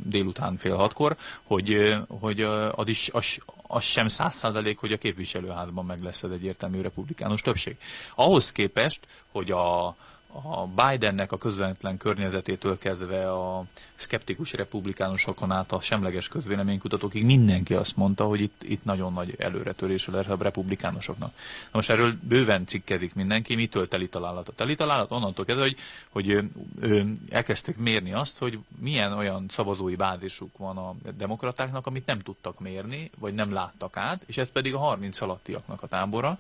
[0.05, 5.85] délután fél hatkor, hogy, hogy az, is, az, az sem száz százalék, hogy a képviselőházban
[5.85, 7.77] meg lesz egyértelmű republikánus többség.
[8.15, 9.97] Ahhoz képest, hogy a,
[10.45, 17.97] a Bidennek a közvetlen környezetétől kezdve a szkeptikus republikánusokon át a semleges közvéleménykutatókig mindenki azt
[17.97, 21.33] mondta, hogy itt, itt nagyon nagy előretörés lesz a republikánusoknak.
[21.63, 24.49] Na most erről bőven cikkedik mindenki, mitől teli találat?
[24.49, 25.77] A teli találat onnantól kezdve, hogy,
[26.09, 32.07] hogy ő, ő, elkezdték mérni azt, hogy milyen olyan szavazói bázisuk van a demokratáknak, amit
[32.07, 36.39] nem tudtak mérni, vagy nem láttak át, és ez pedig a 30 alattiaknak a tábora,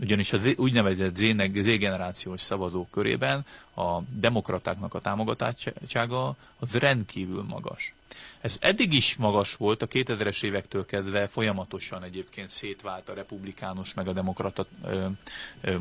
[0.00, 3.25] ugyanis az úgynevezett Z-generációs szavazók körében
[3.74, 7.94] a demokratáknak a támogatottsága az rendkívül magas.
[8.40, 14.08] Ez eddig is magas volt, a 2000-es évektől kezdve folyamatosan egyébként szétvált a republikánus meg
[14.08, 14.66] a demokrata,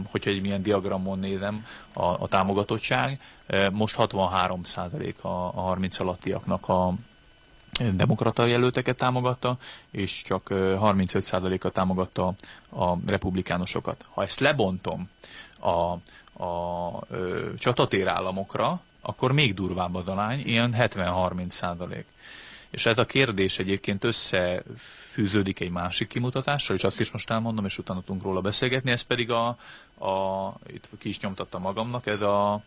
[0.05, 3.21] hogyha egy milyen diagramon nézem a, a támogatottság.
[3.71, 4.61] Most 63
[5.21, 6.93] a, a 30 alattiaknak a,
[7.93, 9.57] demokrata jelölteket támogatta,
[9.91, 12.33] és csak 35%-a támogatta
[12.69, 14.05] a republikánusokat.
[14.13, 15.09] Ha ezt lebontom
[15.59, 15.95] a,
[16.37, 18.07] a ö, csatatér
[19.01, 22.05] akkor még durvább az alány, ilyen 70-30 százalék.
[22.69, 27.77] És ez a kérdés egyébként összefűződik egy másik kimutatással, és azt is most elmondom, és
[27.77, 29.47] utána tudunk róla beszélgetni, ez pedig a,
[30.07, 32.61] a itt ki is nyomtattam magamnak, ez a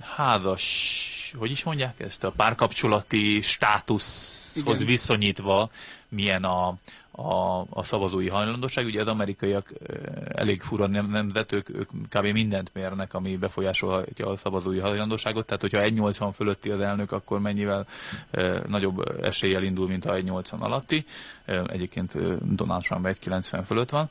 [0.00, 4.86] házas, hogy is mondják ezt, a párkapcsolati státuszhoz Igen.
[4.86, 5.70] viszonyítva
[6.08, 6.74] milyen a,
[7.16, 8.86] a, a szavazói hajlandóság.
[8.86, 9.72] Ugye az amerikaiak
[10.28, 11.68] elég fura nem, nemzet, ők,
[12.08, 12.26] kb.
[12.26, 15.46] mindent mérnek, ami befolyásolhatja a szavazói hajlandóságot.
[15.46, 17.86] Tehát, hogyha 1,80 fölötti az elnök, akkor mennyivel
[18.30, 21.04] e, nagyobb eséllyel indul, mint a 1,80 alatti.
[21.66, 22.12] Egyébként
[22.54, 24.10] Donald Trump 1,90 fölött van.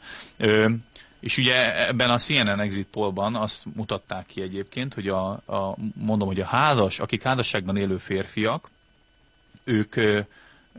[1.20, 6.28] És ugye ebben a CNN exit pollban azt mutatták ki egyébként, hogy a, a mondom,
[6.28, 8.70] hogy a házas, akik házasságban élő férfiak,
[9.64, 9.96] ők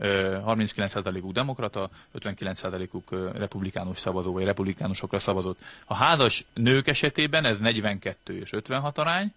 [0.01, 5.59] 39%-uk demokrata, 59%-uk republikánus szavazó, vagy republikánusokra szavazott.
[5.85, 9.33] A házas nők esetében ez 42 és 56 arány,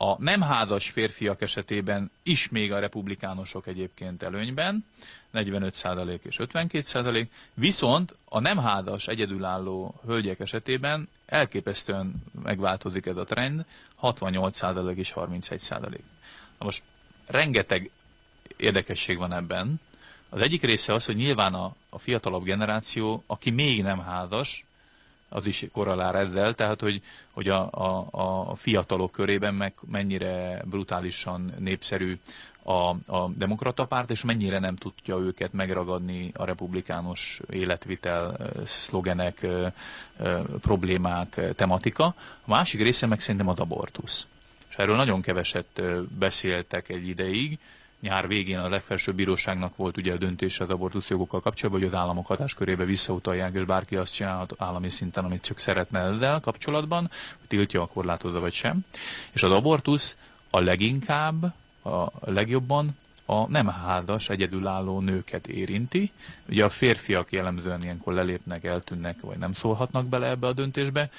[0.00, 4.84] a nem házas férfiak esetében is még a republikánusok egyébként előnyben,
[5.34, 13.64] 45% és 52%, viszont a nem házas egyedülálló hölgyek esetében elképesztően megváltozik ez a trend,
[14.02, 15.80] 68% és 31%.
[16.58, 16.82] Na most
[17.26, 17.90] rengeteg
[18.60, 19.80] érdekesség van ebben.
[20.28, 24.64] Az egyik része az, hogy nyilván a, a fiatalabb generáció, aki még nem házas,
[25.28, 28.06] az is korrelál ezzel, tehát hogy, hogy a, a,
[28.50, 32.18] a fiatalok körében meg mennyire brutálisan népszerű
[32.62, 39.46] a, a demokrata párt, és mennyire nem tudja őket megragadni a republikánus életvitel, szlogenek,
[40.60, 42.04] problémák, tematika.
[42.04, 44.26] A másik része meg szerintem az abortusz.
[44.68, 45.82] És erről nagyon keveset
[46.18, 47.58] beszéltek egy ideig,
[48.00, 52.26] nyár végén a legfelsőbb bíróságnak volt ugye a döntése az abortuszjogokkal kapcsolatban, hogy az államok
[52.26, 57.86] hatáskörébe visszautalják, és bárki azt csinálhat állami szinten, amit csak szeretne ezzel kapcsolatban, hogy tiltja,
[57.86, 58.84] korlátozza vagy sem.
[59.32, 60.16] És az abortusz
[60.50, 61.42] a leginkább,
[61.84, 66.12] a legjobban a nem házas, egyedülálló nőket érinti.
[66.48, 71.10] Ugye a férfiak jellemzően ilyenkor lelépnek, eltűnnek, vagy nem szólhatnak bele ebbe a döntésbe,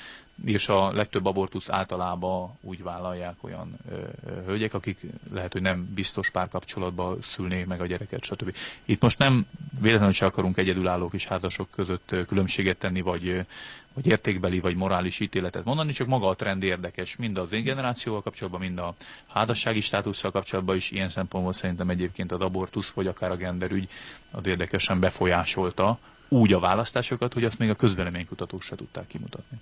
[0.46, 5.90] és a legtöbb abortusz általában úgy vállalják olyan ö, ö, hölgyek, akik lehet, hogy nem
[5.94, 8.56] biztos párkapcsolatban szülnék meg a gyereket, stb.
[8.86, 9.48] Itt most nem
[9.82, 13.46] véletlenül se akarunk egyedülálló kis házasok között különbséget tenni, vagy,
[13.94, 18.22] vagy értékbeli, vagy morális ítéletet mondani, csak maga a trend érdekes, mind az én generációval
[18.22, 18.96] kapcsolatban, mind a
[19.28, 23.90] házassági státusszal kapcsolatban is ilyen szempontból szerintem egyébként az abortusz, vagy akár a genderügy
[24.32, 29.60] az érdekesen befolyásolta úgy a választásokat, hogy azt még a közvéleménykutatók se tudták kimutatni.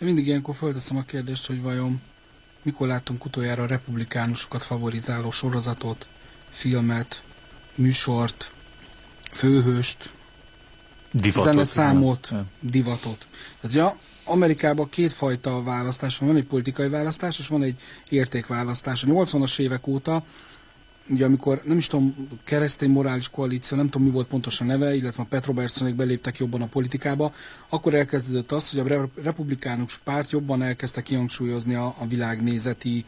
[0.00, 2.00] Én mindig ilyenkor fölteszem a kérdést, hogy vajon
[2.62, 6.08] mikor láttunk utoljára republikánusokat favorizáló sorozatot,
[6.50, 7.22] filmet,
[7.74, 8.52] műsort,
[9.32, 10.12] főhőst,
[11.10, 12.44] divatot, számot, ja.
[12.60, 13.26] divatot.
[13.60, 19.04] Tehát ja, Amerikában kétfajta választás van, van egy politikai választás, és van egy értékválasztás.
[19.04, 20.24] A 80-as évek óta
[21.10, 25.22] ugye amikor, nem is tudom, keresztény morális koalíció, nem tudom mi volt pontosan neve, illetve
[25.22, 27.32] a Petrobertsonék beléptek jobban a politikába,
[27.68, 33.04] akkor elkezdődött az, hogy a republikánus párt jobban elkezdte kihangsúlyozni a, a világnézeti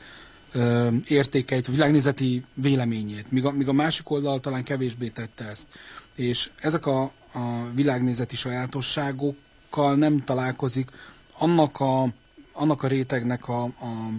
[0.53, 5.69] ö, értékeit, a világnézeti véleményét, míg a, míg a másik oldal talán kevésbé tette ezt.
[6.15, 10.91] És ezek a, a világnézeti sajátosságokkal nem találkozik
[11.39, 12.09] annak a,
[12.53, 14.11] annak a rétegnek a, a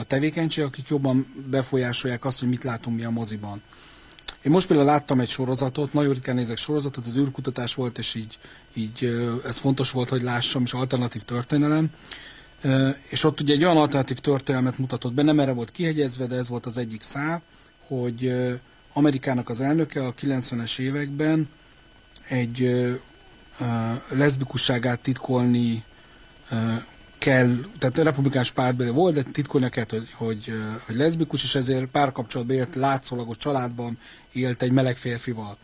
[0.00, 3.62] a tevékenység, akik jobban befolyásolják azt, hogy mit látunk mi a moziban.
[4.42, 8.38] Én most például láttam egy sorozatot, nagyon ritkán nézek sorozatot, az űrkutatás volt, és így,
[8.74, 11.90] így ez fontos volt, hogy lássam, és alternatív történelem.
[13.08, 16.48] És ott ugye egy olyan alternatív történelmet mutatott be, nem erre volt kihegyezve, de ez
[16.48, 17.42] volt az egyik szál,
[17.86, 18.34] hogy
[18.92, 21.48] Amerikának az elnöke a 90-es években
[22.28, 22.88] egy
[24.08, 25.84] leszbikusságát titkolni
[27.20, 30.52] kell, tehát a republikánus pártbeli volt, de titkolnia kellett, hogy, hogy,
[30.86, 33.98] hogy leszbikus, és ezért párkapcsolatban élt, látszólagos családban
[34.32, 35.56] élt egy meleg férfival.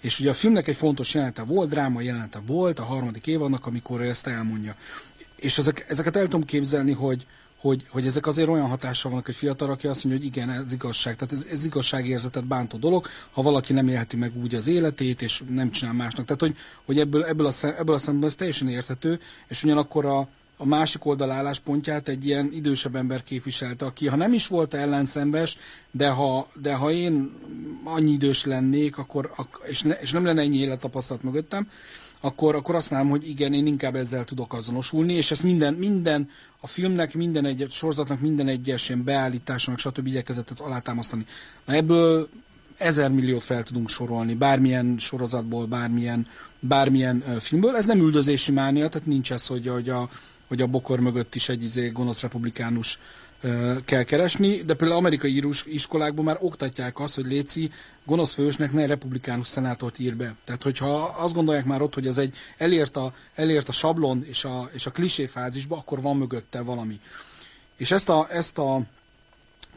[0.00, 4.00] És ugye a filmnek egy fontos jelenete volt, dráma jelenete volt, a harmadik évadnak, amikor
[4.00, 4.74] ő ezt elmondja.
[5.36, 9.34] És ezek, ezeket el tudom képzelni, hogy, hogy, hogy ezek azért olyan hatással vannak, hogy
[9.34, 11.16] fiatal, aki azt mondja, hogy igen, ez igazság.
[11.16, 15.42] Tehát ez, ez igazságérzetet bántó dolog, ha valaki nem élheti meg úgy az életét, és
[15.48, 16.26] nem csinál másnak.
[16.26, 20.28] Tehát, hogy, hogy ebből, ebből, a, ebből a szempontból ez teljesen érthető, és ugyanakkor a,
[20.56, 25.56] a másik oldal álláspontját egy ilyen idősebb ember képviselte, aki ha nem is volt ellenszembes,
[25.90, 27.32] de ha, de ha én
[27.84, 29.32] annyi idős lennék, akkor,
[29.64, 31.68] és, ne, és nem lenne ennyi élettapasztalat mögöttem,
[32.20, 36.30] akkor, akkor azt mondom, hogy igen, én inkább ezzel tudok azonosulni, és ezt minden, minden
[36.60, 40.06] a filmnek, minden egyes sorozatnak, minden egyes ilyen beállításnak, stb.
[40.06, 41.26] igyekezett alátámasztani.
[41.64, 42.28] Na ebből
[42.76, 46.26] ezer milliót fel tudunk sorolni, bármilyen sorozatból, bármilyen,
[46.60, 47.76] bármilyen filmből.
[47.76, 50.08] Ez nem üldözési mánia, tehát nincs ez, hogy, hogy a,
[50.54, 52.98] hogy a bokor mögött is egy izé, gonosz republikánus
[53.84, 57.70] kell keresni, de például amerikai írus iskolákban már oktatják azt, hogy Léci
[58.04, 60.34] gonosz fősnek ne republikánus szenátort ír be.
[60.44, 64.44] Tehát, hogyha azt gondolják már ott, hogy ez egy elért a, elért a sablon és
[64.44, 67.00] a, és a klisé fázisba, akkor van mögötte valami.
[67.76, 68.82] És ezt a, ezt a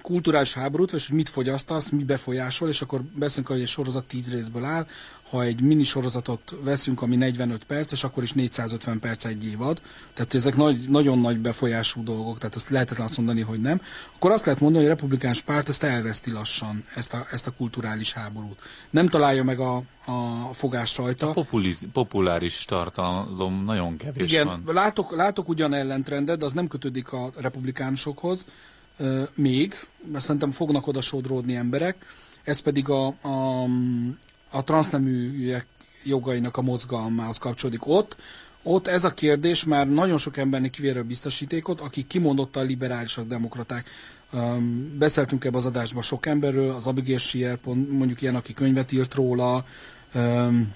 [0.02, 4.32] kulturális háborút, és hogy mit fogyasztasz, mi befolyásol, és akkor beszélünk, hogy egy sorozat tíz
[4.32, 4.88] részből áll,
[5.30, 9.82] ha egy mini sorozatot veszünk, ami 45 perces, akkor is 450 perc egy évad.
[10.14, 13.82] Tehát ezek nagy, nagyon nagy befolyású dolgok, tehát ezt lehetetlen azt mondani, hogy nem.
[14.16, 17.52] Akkor azt lehet mondani, hogy a republikáns párt ezt elveszti lassan, ezt a, ezt a
[17.52, 18.60] kulturális háborút.
[18.90, 21.30] Nem találja meg a, a fogás rajta.
[21.30, 24.64] A populi, populáris tartalom nagyon kevés Igen, van.
[24.66, 28.48] Látok, látok ugyan ellentrendet, de az nem kötődik a republikánusokhoz
[28.98, 29.76] euh, még,
[30.12, 31.96] mert szerintem fognak oda sodródni emberek.
[32.44, 33.66] Ez pedig a, a
[34.50, 35.66] a transzneműek
[36.04, 38.16] jogainak a mozgalmához kapcsolódik ott.
[38.64, 43.90] Ott ez a kérdés már nagyon sok embernek kivér a biztosítékot, akik kimondottan liberálisak, demokraták.
[44.34, 47.58] Um, beszéltünk ebbe az adásban sok emberről, az Abigail Scheer,
[47.90, 49.66] mondjuk ilyen, aki könyvet írt róla,
[50.14, 50.74] um,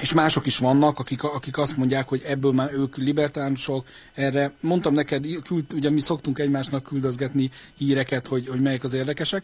[0.00, 4.94] és mások is vannak, akik, akik azt mondják, hogy ebből már ők libertánsok, erre mondtam
[4.94, 9.42] neked, küld, ugye mi szoktunk egymásnak küldözgetni híreket, hogy, hogy melyek az érdekesek,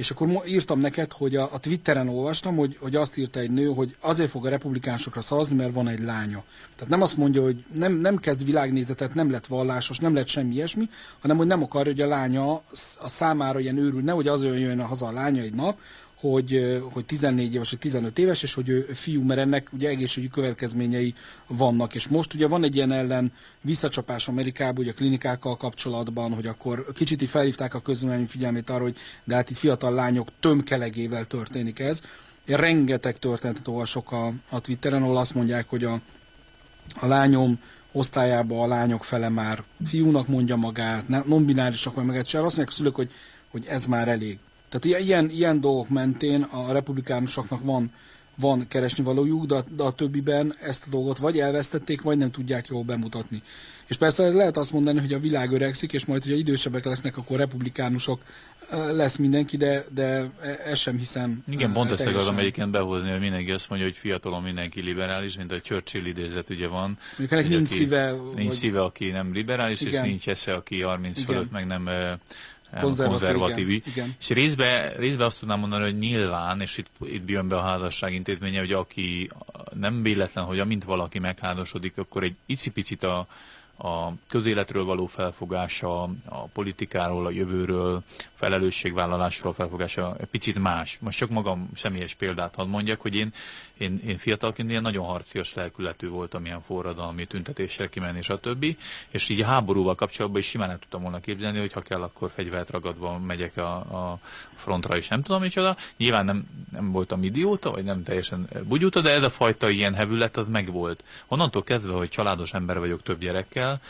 [0.00, 3.66] és akkor írtam neked, hogy a, a Twitteren olvastam, hogy, hogy azt írta egy nő,
[3.66, 6.44] hogy azért fog a republikánsokra szavazni, mert van egy lánya.
[6.74, 10.54] Tehát nem azt mondja, hogy nem, nem kezd világnézetet, nem lett vallásos, nem lett semmi
[10.54, 10.88] ilyesmi,
[11.20, 12.52] hanem hogy nem akar, hogy a lánya
[12.98, 15.78] a számára ilyen őrül, ne, hogy az jön haza a lánya egy nap,
[16.20, 20.32] hogy, hogy 14 éves vagy 15 éves, és hogy ő fiú, mert ennek ugye egészségügyi
[20.32, 21.14] következményei
[21.46, 21.94] vannak.
[21.94, 26.86] És most ugye van egy ilyen ellen visszacsapás Amerikában, ugye a klinikákkal kapcsolatban, hogy akkor
[26.94, 32.00] kicsit felhívták a közvélemény figyelmét arra, hogy de hát itt fiatal lányok tömkelegével történik ez.
[32.44, 36.00] Én rengeteg történetet olvasok a, a Twitteren, ahol azt mondják, hogy a,
[37.00, 37.60] a lányom
[37.92, 42.70] osztályában a lányok fele már fiúnak mondja magát, non-binárisak vagy meg egy azt mondják a
[42.70, 43.10] szülők, hogy,
[43.50, 44.38] hogy ez már elég.
[44.70, 47.92] Tehát ilyen, ilyen dolgok mentén a republikánusoknak van,
[48.36, 52.66] van keresni valójuk, de, de a többiben ezt a dolgot vagy elvesztették, vagy nem tudják
[52.66, 53.42] jól bemutatni.
[53.86, 57.38] És persze lehet azt mondani, hogy a világ öregszik, és majd, hogyha idősebbek lesznek, akkor
[57.38, 58.20] republikánusok
[58.92, 60.30] lesz mindenki, de, de
[60.64, 61.44] ezt sem hiszem.
[61.48, 65.52] Igen, pont ezt az Amerikán behozni, hogy mindenki azt mondja, hogy fiatalon mindenki liberális, mint
[65.52, 66.98] a Churchill idézet ugye van.
[67.16, 68.12] Mondjuk nincs szíve.
[68.34, 68.52] Nincs vagy...
[68.52, 70.04] szíve, aki nem liberális, igen.
[70.04, 71.34] és nincs esze, aki 30 igen.
[71.34, 71.88] fölött meg nem
[72.80, 74.14] konzervatív, konzervatív igen, igen.
[74.18, 78.14] És részben részbe azt tudnám mondani, hogy nyilván, és itt, itt jön be a házasság
[78.14, 79.30] intézménye, hogy aki
[79.72, 83.26] nem véletlen, hogy amint valaki megházasodik, akkor egy icipicit a,
[83.76, 88.02] a közéletről való felfogása, a politikáról, a jövőről,
[88.40, 90.98] felelősségvállalásról felfogása picit más.
[91.00, 93.32] Most csak magam személyes példát hadd mondjak, hogy én,
[93.78, 98.76] én, én fiatalként ilyen nagyon harcias lelkületű voltam, ilyen forradalmi tüntetésre kimenni, stb.
[99.08, 102.30] És így a háborúval kapcsolatban is simán el tudtam volna képzelni, hogy ha kell, akkor
[102.34, 104.18] fegyvert ragadva megyek a, a
[104.54, 105.76] frontra is, nem tudom micsoda.
[105.96, 110.36] Nyilván nem, nem voltam idióta, vagy nem teljesen bugyuta, de ez a fajta ilyen hevület
[110.36, 111.04] az megvolt.
[111.26, 113.80] Onnantól kezdve, hogy családos ember vagyok több gyerekkel,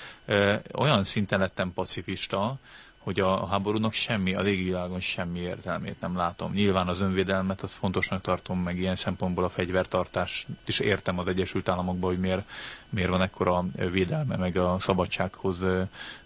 [0.72, 2.58] olyan szinten lettem pacifista,
[3.02, 6.52] hogy a háborúnak semmi, a világon semmi értelmét nem látom.
[6.52, 11.68] Nyilván az önvédelmet, az fontosnak tartom, meg ilyen szempontból a fegyvertartást is értem az Egyesült
[11.68, 12.50] Államokban, hogy miért,
[12.88, 15.58] miért van ekkora védelme, meg a szabadsághoz,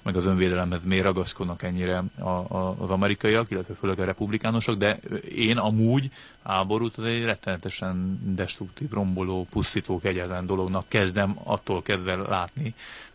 [0.02, 4.98] meg az önvédelemhez miért ragaszkodnak ennyire a, a, az amerikaiak, illetve főleg a republikánusok, de
[5.34, 6.10] én amúgy
[6.42, 12.74] háborút az egy rettenetesen destruktív, romboló, pusztító, kegyetlen dolognak kezdem attól kezdve látni,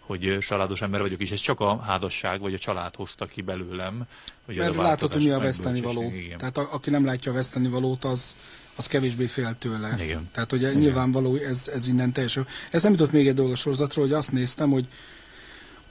[0.10, 4.06] hogy családos ember vagyok, és ez csak a házasság vagy a család hozta ki belőlem.
[4.46, 6.12] Hogy Mert látod, hogy mi a vesztenivaló.
[6.38, 8.36] Tehát a, aki nem látja a vesztenivalót, az,
[8.76, 9.96] az kevésbé fél tőle.
[10.00, 10.30] Igen.
[10.32, 10.82] Tehát ugye Igen.
[10.82, 12.48] nyilvánvaló, ez, ez innen teljesen.
[12.72, 14.88] Ez nem jutott még egy dolog a sorozatról, hogy azt néztem, hogy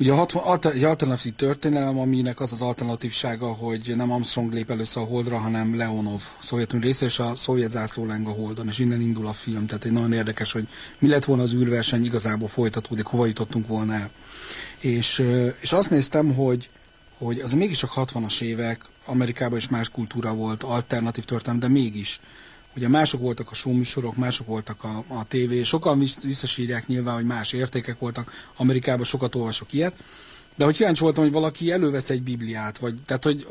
[0.01, 5.03] Ugye a 60, egy alternatív történelem, aminek az az alternatívsága, hogy nem Armstrong lép először
[5.03, 9.01] a Holdra, hanem Leonov, Szovjetunió része, és a szovjet zászló leng a Holdon, és innen
[9.01, 9.67] indul a film.
[9.67, 13.95] Tehát egy nagyon érdekes, hogy mi lett volna az űrverseny, igazából folytatódik, hova jutottunk volna
[13.95, 14.11] el.
[14.79, 15.25] És,
[15.61, 16.71] és azt néztem, hogy,
[17.19, 22.21] hogy az mégis csak 60-as évek, Amerikában is más kultúra volt, alternatív történelem, de mégis
[22.79, 27.53] Ugye mások voltak a showműsorok, mások voltak a, a tévé, sokan visszasírják nyilván, hogy más
[27.53, 28.33] értékek voltak.
[28.57, 29.95] Amerikában sokat olvasok ilyet.
[30.57, 33.47] De hogy kíváncsi voltam, hogy valaki elővesz egy Bibliát, vagy tehát, hogy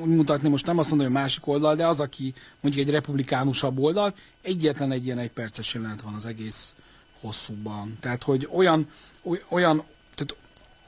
[0.00, 2.92] úgy mutatni most nem azt mondom, hogy a másik oldal, de az, aki mondjuk egy
[2.92, 6.74] republikánusabb oldal, egyetlen egy ilyen egy perces jelenet van az egész
[7.20, 7.96] hosszúban.
[8.00, 8.88] Tehát, hogy olyan,
[9.48, 9.82] olyan,
[10.14, 10.36] tehát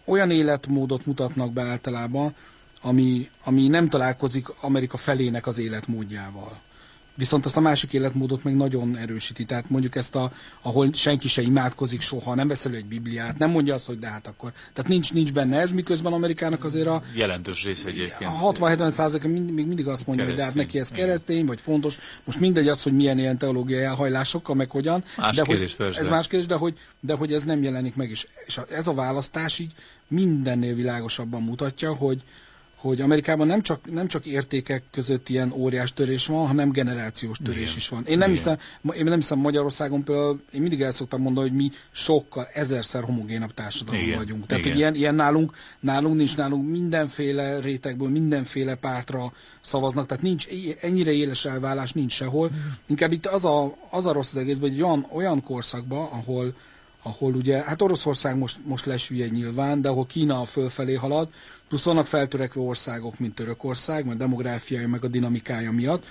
[0.05, 2.35] olyan életmódot mutatnak be általában,
[2.83, 6.61] ami, ami nem találkozik Amerika felének az életmódjával.
[7.21, 9.45] Viszont azt a másik életmódot meg nagyon erősíti.
[9.45, 13.75] Tehát mondjuk ezt, a, ahol senki se imádkozik soha, nem veszel egy Bibliát, nem mondja
[13.75, 14.53] azt, hogy de hát akkor.
[14.73, 17.03] Tehát nincs, nincs benne ez, miközben Amerikának azért a...
[17.15, 18.31] Jelentős rész egyébként.
[18.31, 21.99] A 60-70 százalék még mindig azt mondja, hogy de hát neki ez keresztény, vagy fontos.
[22.25, 25.05] Most mindegy az, hogy milyen ilyen teológiai elhajlásokkal, meg hogyan.
[25.17, 28.11] Más de kérdés, hogy, ez más kérdés, de hogy, de hogy ez nem jelenik meg.
[28.11, 29.73] És, és ez a választás így
[30.09, 32.23] mindennél világosabban mutatja, hogy,
[32.81, 37.63] hogy Amerikában nem csak, nem csak értékek között ilyen óriás törés van, hanem generációs törés
[37.63, 37.77] Igen.
[37.77, 38.05] is van.
[38.07, 38.57] Én nem, hiszem,
[38.97, 43.55] én nem hiszem Magyarországon például, én mindig el szoktam mondani, hogy mi sokkal ezerszer homogénabb
[43.55, 44.17] társadalom Igen.
[44.17, 44.47] vagyunk.
[44.47, 44.73] Tehát, Igen.
[44.73, 50.47] hogy ilyen, ilyen nálunk, nálunk nincs, nálunk mindenféle rétegből, mindenféle pártra szavaznak, tehát nincs
[50.81, 52.51] ennyire éles elvállás, nincs sehol.
[52.87, 56.55] Inkább itt az a, az a rossz az egészben, hogy olyan, olyan korszakban, ahol
[57.03, 61.29] ahol ugye, hát Oroszország most, most lesülje nyilván, de ahol Kína fölfelé halad,
[61.69, 66.05] plusz vannak feltörekvő országok, mint Törökország, mert demográfiája meg a dinamikája miatt.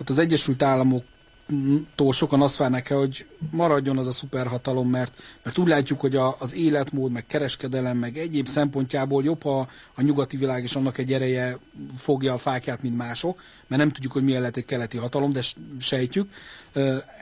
[0.00, 1.04] Ott az Egyesült Államok
[1.46, 6.16] Trumptól sokan azt várnak el, hogy maradjon az a szuperhatalom, mert, mert úgy látjuk, hogy
[6.16, 10.98] a, az életmód, meg kereskedelem, meg egyéb szempontjából jobb, ha a nyugati világ és annak
[10.98, 11.58] egy ereje
[11.98, 15.40] fogja a fákját, mint mások, mert nem tudjuk, hogy milyen lehet egy keleti hatalom, de
[15.78, 16.30] sejtjük.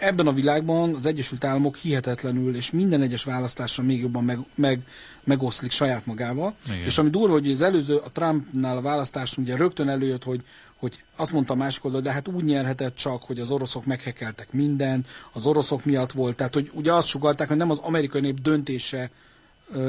[0.00, 4.80] Ebben a világban az Egyesült Államok hihetetlenül, és minden egyes választásra még jobban meg, meg,
[5.24, 6.54] megoszlik saját magával.
[6.66, 6.84] Igen.
[6.84, 10.42] És ami durva, hogy az előző, a Trumpnál a választáson ugye rögtön előjött, hogy
[10.84, 15.06] hogy azt mondta másik oldal, de hát úgy nyerhetett csak, hogy az oroszok meghekeltek mindent,
[15.32, 19.10] az oroszok miatt volt, tehát hogy ugye azt sugalták, hogy nem az amerikai nép döntése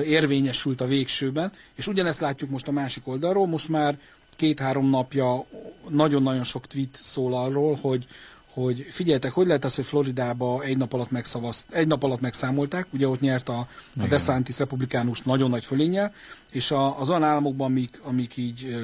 [0.04, 3.98] érvényesült a végsőben, és ugyanezt látjuk most a másik oldalról, most már
[4.30, 5.46] két-három napja
[5.90, 8.06] nagyon-nagyon sok tweet szól arról, hogy,
[8.54, 12.88] hogy figyeljetek, hogy lehet az, hogy Floridába egy nap alatt megszavazt, egy nap alatt megszámolták,
[12.94, 13.68] ugye ott nyert a,
[14.00, 16.14] a DeSantis republikánus nagyon nagy fölénnyel,
[16.52, 18.78] és a, az olyan államokban, amik, amik így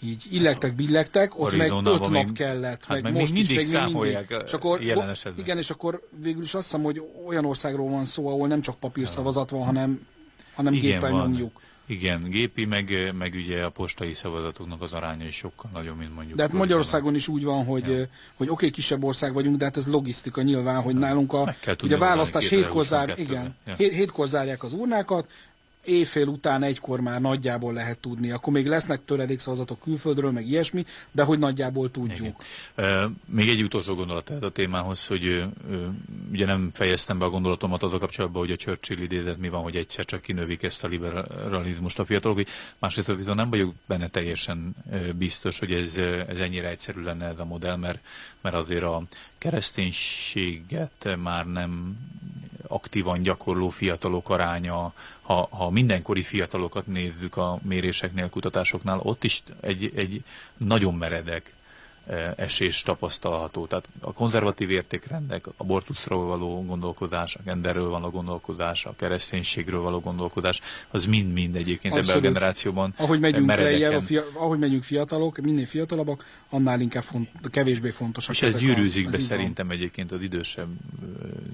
[0.00, 3.82] így illegtek, billegtek, ott meg öt nap kellett, hát meg, meg most mindig is, még
[3.92, 4.36] mindig.
[4.44, 5.44] És akkor, jelen esetben.
[5.44, 8.78] Igen, és akkor végül is azt hiszem, hogy olyan országról van szó, ahol nem csak
[8.78, 10.06] papírszavazat van, hanem,
[10.54, 11.20] hanem igen, géppel van.
[11.20, 11.60] nyomjuk.
[11.86, 16.36] Igen, gépi, meg, meg ugye a postai szavazatoknak az aránya is sokkal nagyobb, mint mondjuk.
[16.36, 17.96] De hát Magyarországon is úgy van, hogy, ja.
[17.96, 21.94] hogy oké, okay, kisebb ország vagyunk, de hát ez logisztika nyilván, hogy nálunk a, ugye
[21.94, 23.74] a választás hétkor, zár, igen, ja.
[23.74, 25.30] hétkor zárják az urnákat,
[25.84, 28.30] éjfél után egykor már nagyjából lehet tudni.
[28.30, 32.44] Akkor még lesznek töredékszavazatok külföldről, meg ilyesmi, de hogy nagyjából tudjuk.
[32.76, 33.20] Igen.
[33.24, 35.44] Még egy utolsó gondolat a témához, hogy
[36.32, 39.62] ugye nem fejeztem be a gondolatomat az a kapcsolatban, hogy a Churchill idézet mi van,
[39.62, 42.40] hogy egyszer csak kinövik ezt a liberalizmust a fiatalok,
[42.78, 44.74] másrészt viszont nem vagyok benne teljesen
[45.14, 45.96] biztos, hogy ez,
[46.28, 47.98] ez ennyire egyszerű lenne ez a modell, mert,
[48.40, 49.02] mert azért a
[49.38, 51.96] kereszténységet már nem
[52.68, 54.92] aktívan gyakorló fiatalok aránya,
[55.22, 60.22] ha, ha mindenkori fiatalokat nézzük a méréseknél, kutatásoknál, ott is egy, egy
[60.56, 61.52] nagyon meredek
[62.36, 63.66] esés tapasztalható.
[63.66, 70.00] Tehát a konzervatív értékrendek, a abortuszról való gondolkodás, a genderről való gondolkodás, a kereszténységről való
[70.00, 72.08] gondolkodás, az mind-mind egyébként Abszolút.
[72.16, 77.28] ebben a generációban Ahogy megyünk lejjebb, fia, ahogy megyünk fiatalok, minél fiatalabbak, annál inkább font,
[77.50, 78.34] kevésbé fontosak.
[78.34, 80.68] És ez gyűrűzik a, be szerintem egyébként az idősebb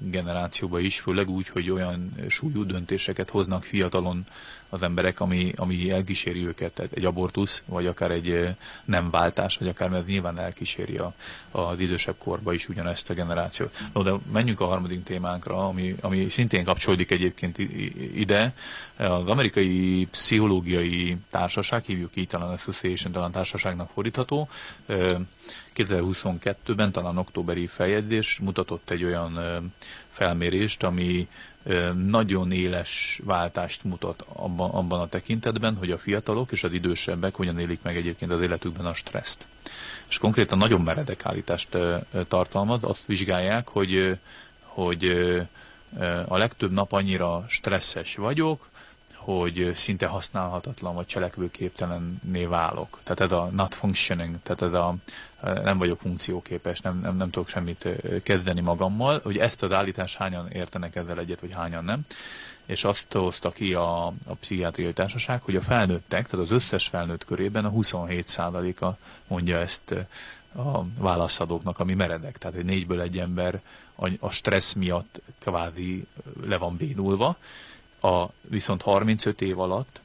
[0.03, 4.25] generációba is, főleg úgy, hogy olyan súlyú döntéseket hoznak fiatalon
[4.75, 8.55] az emberek, ami, ami elkíséri őket, tehát egy abortusz, vagy akár egy
[8.85, 11.13] nem váltás, vagy akár mert nyilván elkíséri a,
[11.51, 13.77] az idősebb korba is ugyanezt a generációt.
[13.93, 17.57] No, de menjünk a harmadik témánkra, ami, ami szintén kapcsolódik egyébként
[18.15, 18.53] ide.
[18.97, 24.49] Az amerikai pszichológiai társaság, hívjuk így talán Association, talán társaságnak fordítható,
[25.75, 29.39] 2022-ben, talán októberi feljegyzés mutatott egy olyan
[30.15, 31.27] felmérést, ami
[32.05, 37.59] nagyon éles váltást mutat abban, abban a tekintetben, hogy a fiatalok és az idősebbek hogyan
[37.59, 39.47] élik meg egyébként az életükben a stresszt.
[40.07, 41.77] És konkrétan nagyon meredek állítást
[42.27, 44.17] tartalmaz, azt vizsgálják, hogy,
[44.61, 45.05] hogy
[46.25, 48.69] a legtöbb nap annyira stresszes vagyok,
[49.25, 52.99] hogy szinte használhatatlan vagy cselekvőképtelenné válok.
[53.03, 54.95] Tehát ez a not functioning, tehát ez a
[55.63, 57.87] nem vagyok funkcióképes, nem, nem, nem tudok semmit
[58.23, 62.05] kezdeni magammal, hogy ezt az állítás hányan értenek ezzel egyet, vagy hányan nem.
[62.65, 67.25] És azt hozta ki a, a pszichiátriai társaság, hogy a felnőttek, tehát az összes felnőtt
[67.25, 68.85] körében a 27%-a
[69.27, 69.95] mondja ezt
[70.55, 72.37] a válaszadóknak, ami meredek.
[72.37, 73.61] Tehát egy négyből egy ember
[74.19, 76.07] a stressz miatt kvázi
[76.45, 77.37] le van bénulva,
[78.05, 79.99] a, viszont 35 év alatt,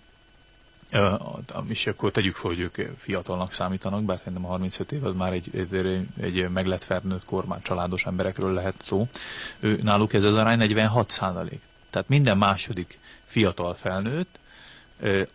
[1.69, 5.33] és akkor tegyük fel, hogy ők fiatalnak számítanak, bár szerintem a 35 év az már
[5.33, 9.09] egy, egy, egy meglett felnőtt kor, már családos emberekről lehet szó.
[9.61, 11.61] Ő, náluk ez az arány 46 százalék.
[11.91, 14.39] Tehát minden második fiatal felnőtt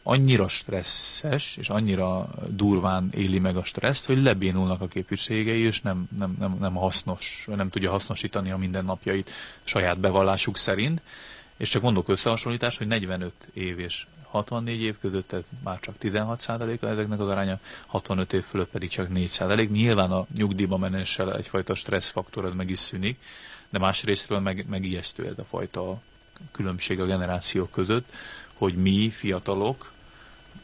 [0.04, 6.08] annyira stresszes, és annyira durván éli meg a stresszt, hogy lebénulnak a képviségei, és nem,
[6.18, 9.32] nem, nem, nem hasznos, nem tudja hasznosítani a mindennapjait
[9.64, 11.02] saját bevallásuk szerint.
[11.58, 16.40] És csak mondok összehasonlítás, hogy 45 év és 64 év között ez már csak 16
[16.40, 19.72] százaléka ezeknek az aránya, 65 év fölött pedig csak 4 százalék.
[19.72, 23.20] Nyilván a nyugdíjba menéssel egyfajta stresszfaktor az meg is szűnik,
[23.70, 26.02] de másrésztről meg, meg ijesztő ez a fajta
[26.52, 28.14] különbség a generációk között,
[28.54, 29.92] hogy mi fiatalok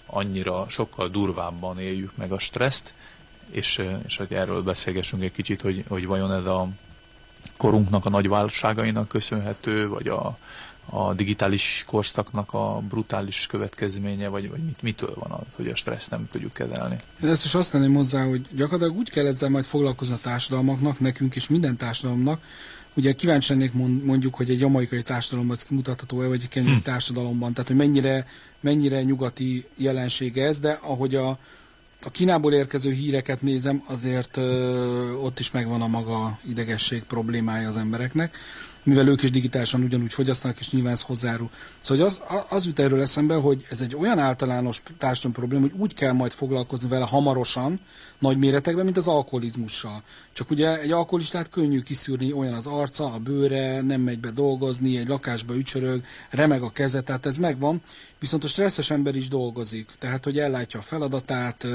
[0.06, 2.94] annyira sokkal durvábban éljük meg a stresszt,
[3.50, 6.68] és, és hogy erről beszélgessünk egy kicsit, hogy, hogy vajon ez a
[7.58, 10.38] korunknak a nagy válságainak köszönhető, vagy a,
[10.94, 16.08] a digitális korszaknak a brutális következménye, vagy, vagy mit, mitől van az, hogy a stressz
[16.08, 16.98] nem tudjuk kezelni?
[17.24, 21.36] Ezt is azt tenném hozzá, hogy gyakorlatilag úgy kell ezzel majd foglalkozni a társadalmaknak, nekünk
[21.36, 22.42] és minden társadalomnak,
[22.94, 23.74] Ugye kíváncsi lennék
[24.04, 26.82] mondjuk, hogy egy jamaikai társadalomban ez kimutatható-e, vagy egy kenyai hm.
[26.84, 28.28] társadalomban, tehát hogy mennyire,
[28.60, 31.30] mennyire nyugati jelenség ez, de ahogy a,
[32.04, 37.78] a Kínából érkező híreket nézem, azért ö, ott is megvan a maga idegesség problémája az
[37.78, 38.38] embereknek
[38.84, 41.50] mivel ők is digitálisan ugyanúgy fogyasztanak, és nyilván ez hozzárul.
[41.80, 45.94] Szóval az, az jut erről eszembe, hogy ez egy olyan általános társadalmi probléma, hogy úgy
[45.94, 47.80] kell majd foglalkozni vele hamarosan,
[48.20, 50.04] nagy méretekben, mint az alkoholizmussal.
[50.34, 54.98] Csak ugye egy alkoholistát könnyű kiszűrni, olyan az arca, a bőre, nem megy be dolgozni,
[54.98, 57.82] egy lakásba ücsörög, remeg a keze, tehát ez megvan.
[58.20, 61.68] Viszont a stresszes ember is dolgozik, tehát hogy ellátja a feladatát,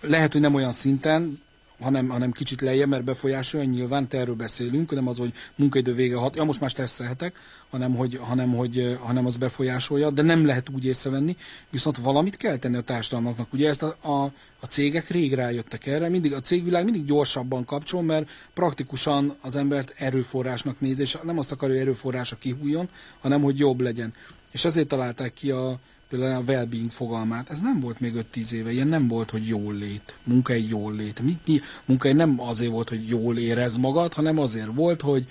[0.00, 1.40] lehet, hogy nem olyan szinten,
[1.80, 6.16] hanem, hanem kicsit lejjebb, mert befolyásolja, nyilván te erről beszélünk, nem az, hogy munkaidő vége
[6.16, 7.36] hat, ja most már stresszelhetek,
[7.70, 11.36] hanem hogy, hanem, hogy, hanem az befolyásolja, de nem lehet úgy észrevenni,
[11.70, 13.52] viszont valamit kell tenni a társadalmaknak.
[13.52, 18.02] Ugye ezt a, a, a cégek rég rájöttek erre, mindig a cégvilág mindig gyorsabban kapcsol,
[18.02, 22.88] mert praktikusan az embert erőforrásnak néz, és nem azt akarja, hogy erőforrása kihújjon,
[23.20, 24.14] hanem hogy jobb legyen.
[24.50, 25.78] És ezért találták ki a,
[26.08, 29.74] például a well-being fogalmát, ez nem volt még 5-10 éve, ilyen nem volt, hogy jól
[29.74, 31.20] lét, munkai jól lét.
[31.20, 35.26] Mi, mi, munkai nem azért volt, hogy jól érez magad, hanem azért volt, hogy,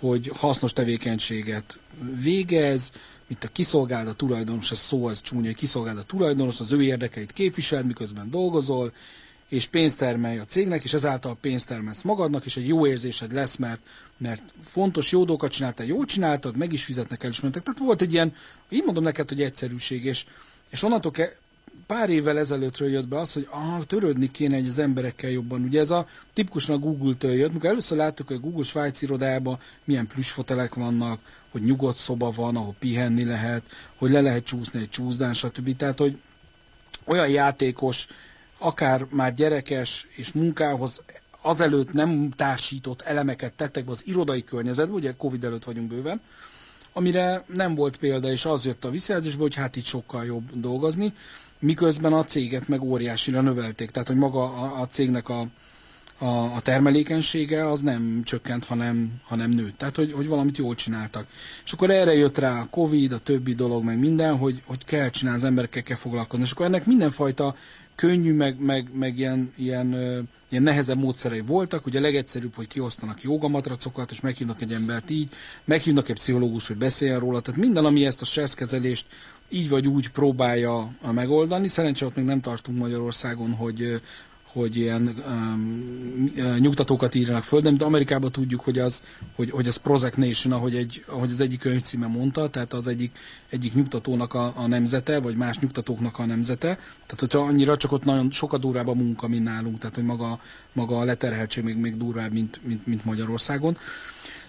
[0.00, 1.78] hogy hasznos tevékenységet
[2.22, 2.92] végez,
[3.26, 7.32] mint a kiszolgáld tulajdonos, ez szó az csúnya, hogy kiszolgáld a tulajdonos, az ő érdekeit
[7.32, 8.92] képviseld, miközben dolgozol,
[9.48, 13.56] és pénzt termelj a cégnek, és ezáltal pénzt termelsz magadnak, és egy jó érzésed lesz,
[13.56, 13.80] mert,
[14.16, 17.62] mert fontos, jó dolgokat csináltál, jól csináltad, meg is fizetnek el, is mentek.
[17.62, 18.34] Tehát volt egy ilyen,
[18.68, 20.24] így mondom neked, hogy egyszerűség, és,
[20.68, 21.36] és onnantól ke,
[21.86, 25.62] pár évvel ezelőttről jött be az, hogy ah, törődni kéne egy az emberekkel jobban.
[25.62, 29.58] Ugye ez a tipikusan a Google-től jött, mikor először láttuk, hogy a Google Svájc irodájában
[29.84, 31.20] milyen plüsfotelek vannak,
[31.50, 33.62] hogy nyugodt szoba van, ahol pihenni lehet,
[33.96, 35.76] hogy le lehet csúszni egy csúszdán, stb.
[35.76, 36.18] Tehát, hogy
[37.04, 38.06] olyan játékos,
[38.58, 41.02] akár már gyerekes és munkához
[41.40, 46.20] azelőtt nem társított elemeket tettek be az irodai környezetbe, ugye Covid előtt vagyunk bőven,
[46.92, 51.12] amire nem volt példa, és az jött a visszajelzésbe, hogy hát itt sokkal jobb dolgozni,
[51.58, 53.90] miközben a céget meg óriásira növelték.
[53.90, 55.46] Tehát, hogy maga a, a cégnek a,
[56.18, 59.78] a, a termelékenysége az nem csökkent, hanem, hanem nőtt.
[59.78, 61.26] Tehát, hogy, hogy valamit jól csináltak.
[61.64, 65.10] És akkor erre jött rá a Covid, a többi dolog, meg minden, hogy, hogy kell
[65.10, 66.44] csinálni, az emberekkel kell foglalkozni.
[66.44, 67.54] És akkor ennek mindenfajta
[67.98, 69.92] könnyű, meg, meg, meg ilyen, ilyen,
[70.48, 71.86] ilyen nehezebb módszerei voltak.
[71.86, 75.28] Ugye a legegyszerűbb, hogy kiosztanak jogamatracokat, és meghívnak egy embert így,
[75.64, 77.40] meghívnak egy pszichológus, hogy beszéljen róla.
[77.40, 79.06] Tehát minden, ami ezt a stresszkezelést
[79.48, 81.68] így vagy úgy próbálja megoldani.
[81.68, 84.00] Szerencsére ott még nem tartunk Magyarországon, hogy,
[84.58, 89.02] hogy ilyen um, nyugtatókat írjanak föl, de Amerikában tudjuk, hogy az,
[89.34, 93.16] hogy, hogy az Prozac Nation, ahogy, egy, ahogy az egyik könyvcíme mondta, tehát az egyik,
[93.48, 96.68] egyik nyugtatónak a, a nemzete, vagy más nyugtatóknak a nemzete.
[97.06, 100.40] Tehát, hogyha annyira csak ott nagyon sokat durvább a munka, mint nálunk, tehát, hogy maga,
[100.72, 103.78] maga a leterheltség még, még durvább, mint, mint, mint Magyarországon.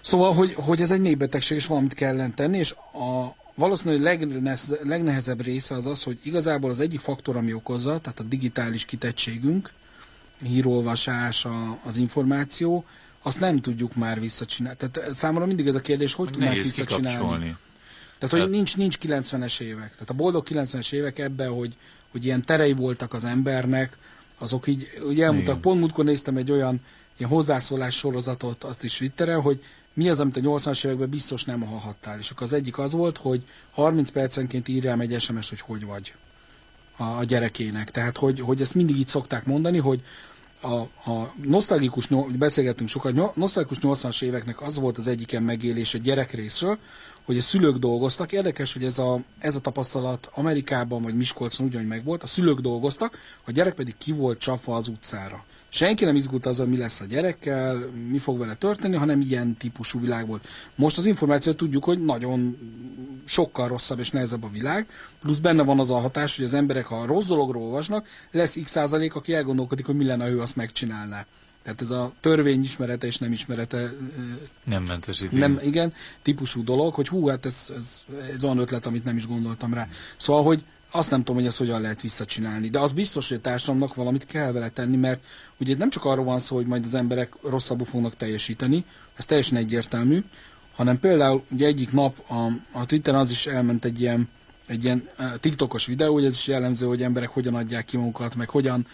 [0.00, 4.26] Szóval, hogy, hogy ez egy népbetegség, és valamit kellene tenni, és a, valószínűleg
[4.82, 9.72] legnehezebb része az az, hogy igazából az egyik faktor, ami okozza, tehát a digitális kitettségünk,
[10.42, 12.84] hírolvasás, a, az információ,
[13.22, 14.78] azt nem tudjuk már visszacsinálni.
[14.78, 17.08] Tehát számomra mindig ez a kérdés, hogy tudnánk visszacsinálni.
[17.08, 17.56] Kikapcsolni.
[18.18, 19.92] Tehát, hogy nincs, nincs 90-es évek.
[19.92, 21.76] Tehát a boldog 90-es évek ebben, hogy,
[22.10, 23.96] hogy ilyen terei voltak az embernek,
[24.38, 26.80] azok így, ugye elmondtak, pont múltkor néztem egy olyan
[27.16, 29.62] ilyen hozzászólás sorozatot, azt is Twitteren, hogy
[29.92, 32.18] mi az, amit a 80-as években biztos nem hallhattál.
[32.18, 36.14] És akkor az egyik az volt, hogy 30 percenként írjál egy SMS, hogy hogy vagy
[36.96, 37.90] a, a gyerekének.
[37.90, 40.02] Tehát, hogy, hogy ezt mindig így szokták mondani, hogy
[40.60, 40.74] a,
[41.10, 42.08] a nosztalgikus,
[42.38, 46.78] beszélgettünk sokat, nosztalgikus 80-as éveknek az volt az egyiken megélés egy gyerek részről,
[47.24, 48.32] hogy a szülők dolgoztak.
[48.32, 52.22] Érdekes, hogy ez a, ez a tapasztalat Amerikában vagy Miskolcon ugyanúgy megvolt.
[52.22, 55.44] A szülők dolgoztak, a gyerek pedig ki volt csapva az utcára.
[55.72, 60.00] Senki nem izgult azzal, mi lesz a gyerekkel, mi fog vele történni, hanem ilyen típusú
[60.00, 60.48] világ volt.
[60.74, 62.56] Most az információt tudjuk, hogy nagyon
[63.24, 64.86] sokkal rosszabb és nehezebb a világ,
[65.20, 68.70] plusz benne van az a hatás, hogy az emberek, ha rossz dologról olvasnak, lesz x
[68.70, 71.26] százalék, aki elgondolkodik, hogy mi lenne, ha ő azt megcsinálná.
[71.62, 73.92] Tehát ez a törvény ismerete és nem ismerete.
[74.64, 75.36] Nem mentesíti.
[75.36, 75.92] Nem, igen,
[76.22, 78.04] típusú dolog, hogy hú, hát ez, ez,
[78.34, 79.88] ez olyan ötlet, amit nem is gondoltam rá.
[80.16, 82.68] Szóval, hogy azt nem tudom, hogy ezt hogyan lehet visszacsinálni.
[82.68, 85.24] De az biztos, hogy a társadalomnak valamit kell vele tenni, mert
[85.56, 88.84] ugye nem csak arról van szó, hogy majd az emberek rosszabbul fognak teljesíteni,
[89.14, 90.24] ez teljesen egyértelmű,
[90.74, 92.46] hanem például ugye egyik nap a,
[92.78, 94.28] a Twitteren az is elment egy ilyen,
[94.66, 95.08] egy ilyen
[95.40, 98.86] TikTokos videó, hogy ez is jellemző, hogy emberek hogyan adják ki magukat, meg hogyan,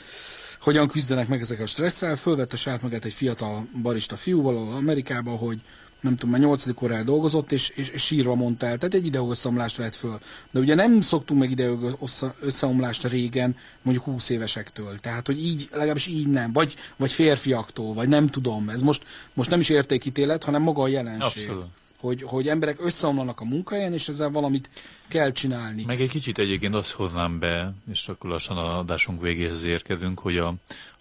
[0.61, 2.16] hogyan küzdenek meg ezek a stresszel.
[2.16, 5.61] Fölvette saját magát egy fiatal barista fiúval Amerikában, hogy
[6.07, 8.78] nem tudom, már nyolcadik órál dolgozott, és, és, és sírva mondta el.
[8.78, 10.18] Tehát egy ideogösszeomlást vett föl.
[10.50, 14.98] De ugye nem szoktunk meg ideogösszeomlást régen, mondjuk 20 évesektől.
[14.98, 16.52] Tehát, hogy így, legalábbis így nem.
[16.52, 18.68] Vagy, vagy férfiaktól, vagy nem tudom.
[18.68, 21.42] Ez most, most nem is értékítélet, hanem maga a jelenség.
[21.42, 21.66] Abszolút.
[22.00, 24.70] hogy, hogy emberek összeomlanak a munkahelyen, és ezzel valamit
[25.09, 25.84] kell csinálni.
[25.84, 30.38] Meg egy kicsit egyébként azt hoznám be, és akkor lassan a adásunk végéhez érkezünk, hogy
[30.38, 30.54] a,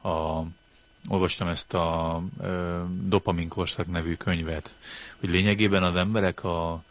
[0.09, 0.45] a
[1.07, 4.73] olvastam ezt a ö, Dopaminkorszak nevű könyvet,
[5.19, 6.83] hogy lényegében az emberek a,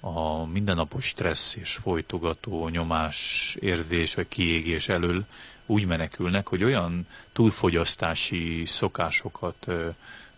[0.00, 5.24] a mindennapos stressz és folytogató nyomás, érzés vagy kiégés elől
[5.66, 9.88] úgy menekülnek, hogy olyan túlfogyasztási szokásokat ö,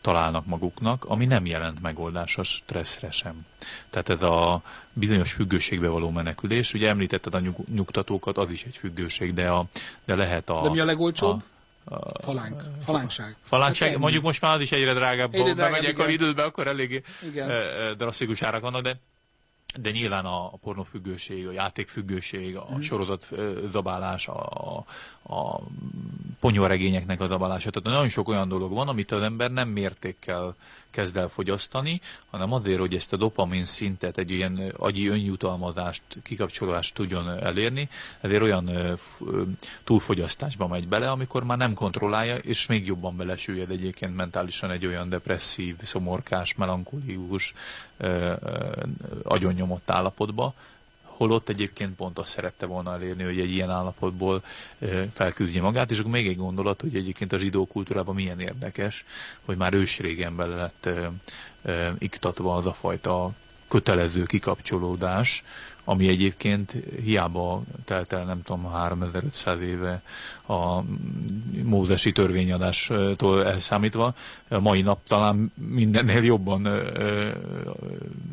[0.01, 3.47] találnak maguknak, ami nem jelent megoldás a stresszre sem.
[3.91, 4.62] Tehát ez a
[4.93, 9.64] bizonyos függőségbe való menekülés, ugye említetted a nyug, nyugtatókat, az is egy függőség, de, a,
[10.05, 10.61] de lehet a...
[10.61, 11.39] De mi a legolcsóbb?
[11.39, 11.60] A,
[12.20, 12.62] Falánk.
[12.81, 13.37] Falánkság.
[13.43, 15.35] Falánkság, hát mondjuk most már az is egyre drágább.
[15.35, 16.07] Egyre drágább, bemegyek igen.
[16.07, 17.51] a időben, akkor eléggé igen.
[17.97, 19.01] drasztikus árak vannak, de
[19.78, 22.81] de nyilván a, a pornofüggőség, a játékfüggőség, a mm.
[22.81, 24.85] sorozatzabálás, a, a,
[25.35, 25.61] a
[26.41, 27.70] ponyvaregényeknek a zabálása.
[27.70, 30.57] Tehát nagyon sok olyan dolog van, amit az ember nem mértékkel
[30.91, 36.95] kezd el fogyasztani, hanem azért, hogy ezt a dopamin szintet, egy ilyen agyi önjutalmazást, kikapcsolást
[36.95, 37.88] tudjon elérni,
[38.20, 38.70] ezért olyan
[39.84, 45.09] túlfogyasztásba megy bele, amikor már nem kontrollálja, és még jobban belesüllyed egyébként mentálisan egy olyan
[45.09, 47.55] depresszív, szomorkás, melankolikus,
[49.22, 50.55] agyonnyomott állapotba,
[51.21, 54.43] holott egyébként pont azt szerette volna elérni, hogy egy ilyen állapotból
[55.12, 59.05] felküzdje magát, és akkor még egy gondolat, hogy egyébként a zsidó kultúrában milyen érdekes,
[59.45, 60.89] hogy már ősrégen bele lett
[61.99, 63.31] iktatva az a fajta
[63.71, 65.43] kötelező kikapcsolódás,
[65.85, 70.03] ami egyébként hiába telt el, nem tudom, 3500 éve
[70.47, 70.83] a
[71.62, 74.14] mózesi törvényadástól elszámítva,
[74.49, 76.68] a mai nap talán mindennél jobban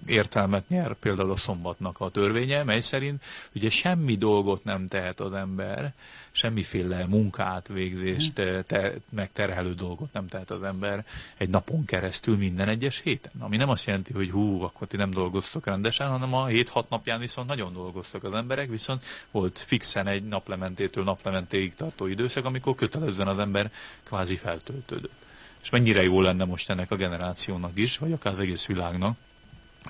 [0.05, 3.23] értelmet nyer például a szombatnak a törvénye, mely szerint
[3.55, 5.93] ugye semmi dolgot nem tehet az ember,
[6.37, 8.59] semmiféle munkát, végzést, mhm.
[8.67, 11.05] te, megterhelő dolgot nem tehet az ember
[11.37, 13.31] egy napon keresztül minden egyes héten.
[13.39, 17.19] Ami nem azt jelenti, hogy hú, akkor ti nem dolgoztok rendesen, hanem a 7-6 napján
[17.19, 23.27] viszont nagyon dolgoztak az emberek, viszont volt fixen egy naplementétől naplementéig tartó időszak, amikor kötelezően
[23.27, 23.71] az ember
[24.03, 25.25] kvázi feltöltődött.
[25.61, 29.17] És mennyire jó lenne most ennek a generációnak is, vagy akár az egész világnak,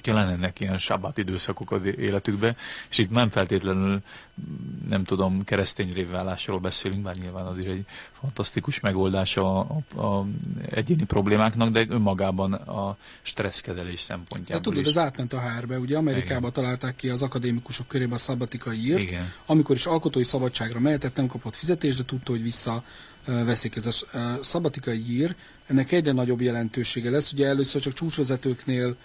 [0.03, 2.55] hogyha lennének ilyen sabbat időszakok az életükbe,
[2.89, 4.01] és itt nem feltétlenül,
[4.89, 10.25] nem tudom, keresztény révvállásról beszélünk, bár nyilván az is egy fantasztikus megoldás a, a, a
[10.69, 14.87] egyéni problémáknak, de önmagában a stresszkezelés szempontjából Tehát tudod, is.
[14.87, 19.33] ez átment a HR-be, ugye Amerikában találták ki az akadémikusok körében a szabatikai írt, Igen.
[19.45, 22.83] amikor is alkotói szabadságra mehetett, nem kapott fizetést, de tudta, hogy vissza
[23.25, 23.75] veszik.
[23.75, 23.91] Ez a
[24.41, 25.35] szabatikai ír,
[25.65, 27.31] ennek egyre nagyobb jelentősége lesz.
[27.31, 28.95] Ugye először csak csúcsvezetőknél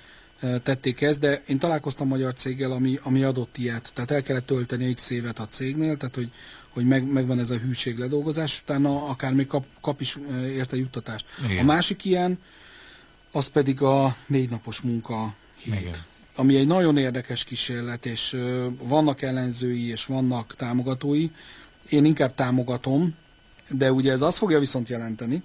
[0.62, 3.90] tették ezt, de én találkoztam magyar céggel, ami, ami adott ilyet.
[3.94, 6.30] Tehát el kellett tölteni x évet a cégnél, tehát hogy,
[6.68, 11.26] hogy meg, megvan ez a hűség ledolgozás, utána akár még kap, kap is érte juttatást.
[11.44, 11.58] Igen.
[11.58, 12.38] A másik ilyen,
[13.32, 15.80] az pedig a négy napos munka hét.
[15.80, 15.94] Igen.
[16.36, 18.36] Ami egy nagyon érdekes kísérlet, és
[18.78, 21.30] vannak ellenzői, és vannak támogatói.
[21.88, 23.14] Én inkább támogatom,
[23.70, 25.42] de ugye ez azt fogja viszont jelenteni,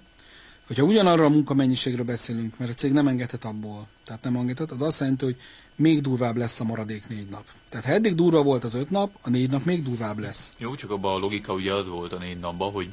[0.68, 4.82] Hogyha ugyanarra a munkamennyiségről beszélünk, mert a cég nem engedhet abból, tehát nem engedhet, az
[4.82, 5.36] azt jelenti, hogy
[5.76, 7.44] még durvább lesz a maradék négy nap.
[7.68, 10.54] Tehát ha eddig durva volt az öt nap, a négy nap még durvább lesz.
[10.58, 12.88] Jó, csak abban a logika ugye az volt a négy napban, hogy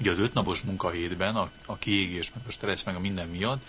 [0.00, 3.64] ugye az ötnapos munkahétben a, a kiégés, meg a stressz, meg a minden miatt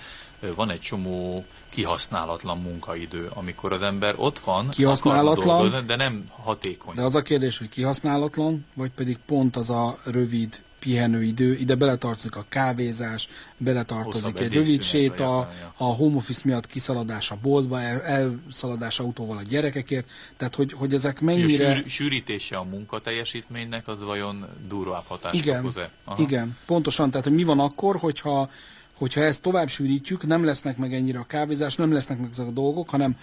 [0.55, 6.95] van egy csomó kihasználatlan munkaidő, amikor az ember ott van, kihasználatlan, dolgozni, de nem hatékony.
[6.95, 12.35] De az a kérdés, hogy kihasználatlan, vagy pedig pont az a rövid pihenőidő, ide beletartozik
[12.35, 18.99] a kávézás, beletartozik egy rövid séta, a home office miatt kiszaladás a boltba, el, elszaladás
[18.99, 21.71] autóval a gyerekekért, tehát hogy, hogy ezek mennyire...
[21.71, 25.89] A sűr, sűrítése a munkateljesítménynek az vajon durvább hatást igen, okoz-e?
[26.17, 28.49] Igen, pontosan, tehát hogy mi van akkor, hogyha
[28.93, 32.51] hogyha ezt tovább sűrítjük, nem lesznek meg ennyire a kávézás, nem lesznek meg ezek a
[32.51, 33.17] dolgok, hanem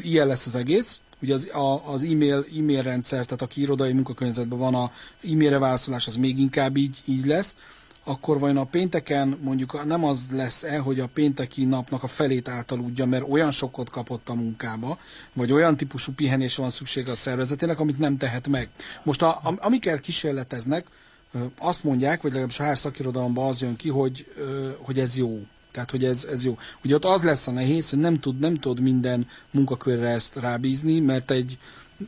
[0.00, 1.00] ilyen lesz az egész.
[1.22, 4.90] Ugye az, a, az e-mail, e-mail rendszer, tehát aki irodai munkakörnyezetben van, a
[5.22, 7.56] e-mailre válaszolás az még inkább így, így lesz
[8.04, 13.06] akkor vajon a pénteken mondjuk nem az lesz-e, hogy a pénteki napnak a felét átaludja,
[13.06, 14.98] mert olyan sokkot kapott a munkába,
[15.32, 18.68] vagy olyan típusú pihenés van szüksége a szervezetének, amit nem tehet meg.
[19.02, 20.86] Most a, amikkel kísérleteznek,
[21.58, 24.32] azt mondják, vagy legalábbis a HR szakirodalomban az jön ki, hogy,
[24.78, 25.40] hogy ez jó.
[25.70, 26.58] Tehát, hogy ez, ez jó.
[26.84, 31.00] Ugye ott az lesz a nehéz, hogy nem tud, nem tud minden munkakörre ezt rábízni,
[31.00, 31.58] mert egy,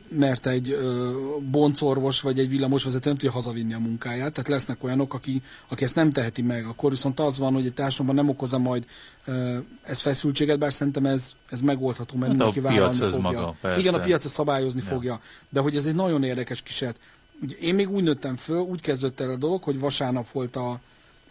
[0.07, 1.11] mert egy ö,
[1.51, 5.95] boncorvos vagy egy villamosvezető nem tudja hazavinni a munkáját, tehát lesznek olyanok, aki, aki ezt
[5.95, 6.65] nem teheti meg.
[6.65, 8.85] Akkor viszont az van, hogy egy társadalomban nem okozza majd
[9.25, 13.19] ö, ez feszültséget, bár szerintem ez, ez megoldható, mert hát mindenki vállalni fogja.
[13.19, 13.79] Maga, persze.
[13.79, 14.91] Igen, a piac ezt szabályozni ja.
[14.93, 16.99] fogja, de hogy ez egy nagyon érdekes kísérlet.
[17.41, 20.79] Ugye én még úgy nőttem föl, úgy kezdett el a dolog, hogy vasárnap volt a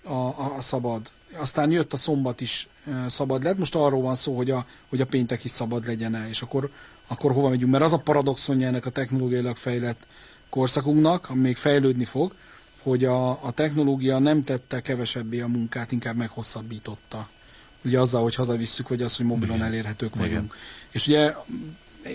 [0.04, 1.10] a, a, a szabad.
[1.36, 2.68] Aztán jött a szombat is
[3.06, 3.58] szabad lett.
[3.58, 6.70] Most arról van szó, hogy a, hogy a péntek is szabad legyen és akkor,
[7.06, 7.70] akkor hova megyünk?
[7.70, 10.06] Mert az a paradoxonja ennek a technológiailag fejlett
[10.48, 12.34] korszakunknak, ami még fejlődni fog,
[12.82, 17.28] hogy a, a technológia nem tette kevesebbé a munkát, inkább meghosszabbította.
[17.84, 19.68] Ugye azzal, hogy hazavisszük, vagy az, hogy mobilon Igen.
[19.68, 20.30] elérhetők vagyunk.
[20.30, 20.50] Igen.
[20.90, 21.34] És ugye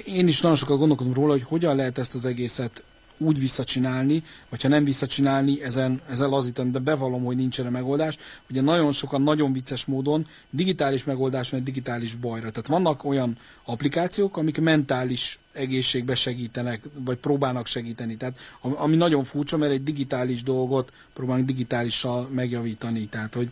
[0.06, 2.84] én is nagyon sokat gondolkodom róla, hogy hogyan lehet ezt az egészet
[3.18, 8.18] úgy visszacsinálni, vagy ha nem visszacsinálni, ezen, ezen lazítani, de bevallom, hogy nincs erre megoldás.
[8.50, 12.50] Ugye nagyon sokan nagyon vicces módon digitális megoldás egy digitális bajra.
[12.50, 18.18] Tehát vannak olyan applikációk, amik mentális egészségbe segítenek, vagy próbálnak segíteni.
[18.18, 23.06] Tehát ami nagyon furcsa, mert egy digitális dolgot próbálunk digitálissal megjavítani.
[23.06, 23.52] Tehát, hogy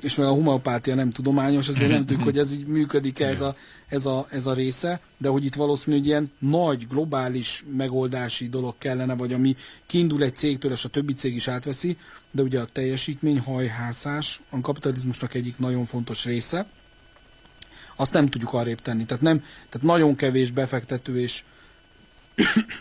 [0.00, 3.56] és mert a homeopátia nem tudományos, azért nem tudjuk, hogy ez így működik ez a,
[3.88, 9.14] ez, a, ez a része, de hogy itt valószínűleg ilyen nagy, globális megoldási dolog kellene,
[9.14, 9.56] vagy ami
[9.86, 11.96] kiindul egy cégtől, és a többi cég is átveszi,
[12.30, 16.66] de ugye a teljesítményhajhászás a kapitalizmusnak egyik nagyon fontos része,
[17.96, 19.04] azt nem tudjuk arrébb tenni.
[19.04, 21.44] Tehát, nem, tehát nagyon kevés befektető és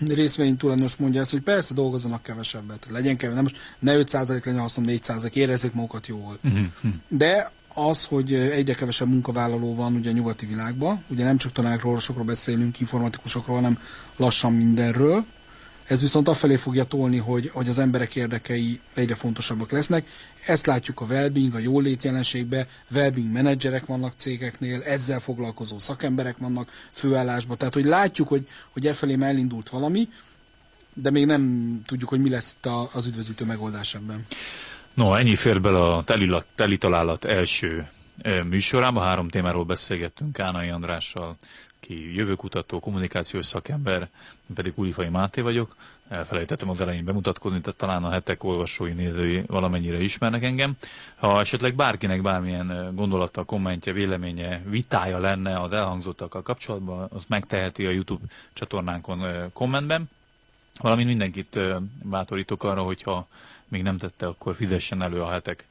[0.05, 4.77] részvénytulajdonos mondja ezt, hogy persze dolgozzanak kevesebbet, legyen kevés, nem most ne 5% legyen, azt
[4.77, 6.37] mondom 4%, érezzék magukat jól.
[6.41, 6.93] Mhm, mhm.
[7.07, 11.91] De az, hogy egyre kevesebb munkavállaló van ugye a nyugati világban, ugye nem csak tanárokról,
[11.91, 13.79] orvosokról beszélünk, informatikusokról, hanem
[14.15, 15.25] lassan mindenről,
[15.87, 20.07] ez viszont afelé fogja tolni, hogy, hogy az emberek érdekei egyre fontosabbak lesznek.
[20.45, 26.71] Ezt látjuk a wellbeing, a jólét jelenségben, wellbeing menedzserek vannak cégeknél, ezzel foglalkozó szakemberek vannak
[26.91, 27.57] főállásban.
[27.57, 30.09] Tehát, hogy látjuk, hogy, hogy e felé elindult valami,
[30.93, 34.25] de még nem tudjuk, hogy mi lesz itt az üdvözítő megoldás ebben.
[34.93, 37.87] No, ennyi fér bele a telilat, telitalálat első
[38.49, 39.03] műsorában.
[39.03, 41.37] Három témáról beszélgettünk Kánai Andrással,
[41.87, 44.09] aki jövőkutató, kommunikációs szakember,
[44.55, 45.75] pedig Ulifai Máté vagyok.
[46.07, 50.77] Elfelejtettem az elején bemutatkozni, tehát talán a hetek olvasói, nézői valamennyire ismernek engem.
[51.15, 57.89] Ha esetleg bárkinek bármilyen gondolata, kommentje, véleménye, vitája lenne az elhangzottakkal kapcsolatban, azt megteheti a
[57.89, 60.09] YouTube csatornánkon kommentben.
[60.79, 61.59] Valamint mindenkit
[62.03, 63.27] bátorítok arra, hogyha
[63.67, 65.65] még nem tette, akkor fizessen elő a hetek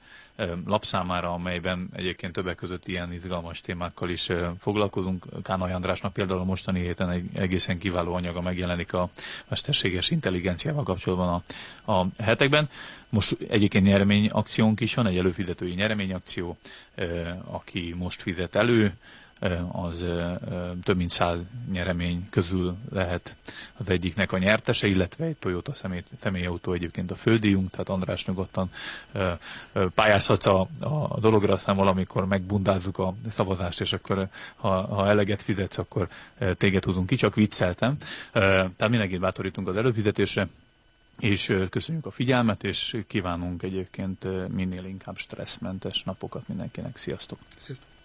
[0.66, 4.30] lapszámára, amelyben egyébként többek között ilyen izgalmas témákkal is
[4.60, 5.24] foglalkozunk.
[5.42, 9.10] Kánai Andrásnak például a mostani héten egy egészen kiváló anyaga megjelenik a
[9.48, 11.42] mesterséges intelligenciával kapcsolatban
[11.84, 12.68] a, a hetekben.
[13.08, 16.56] Most egyébként nyereményakciónk is van, egy előfizetői nyereményakció,
[17.44, 18.94] aki most fizet elő,
[19.72, 20.06] az
[20.82, 21.38] több mint száz
[21.72, 23.36] nyeremény közül lehet
[23.76, 28.70] az egyiknek a nyertese, illetve egy Toyota személy, személyautó egyébként a fődíjunk, tehát András nyugodtan
[29.94, 35.78] pályázhatsz a, a dologra, aztán valamikor megbundázzuk a szavazást, és akkor ha, ha eleget fizetsz,
[35.78, 36.08] akkor
[36.58, 37.96] téged tudunk ki, csak vicceltem.
[38.32, 40.48] Tehát mindenkit bátorítunk az előfizetésre,
[41.18, 46.96] és köszönjük a figyelmet, és kívánunk egyébként minél inkább stresszmentes napokat mindenkinek.
[46.96, 47.38] Sziasztok!
[47.56, 47.95] Sziasztok!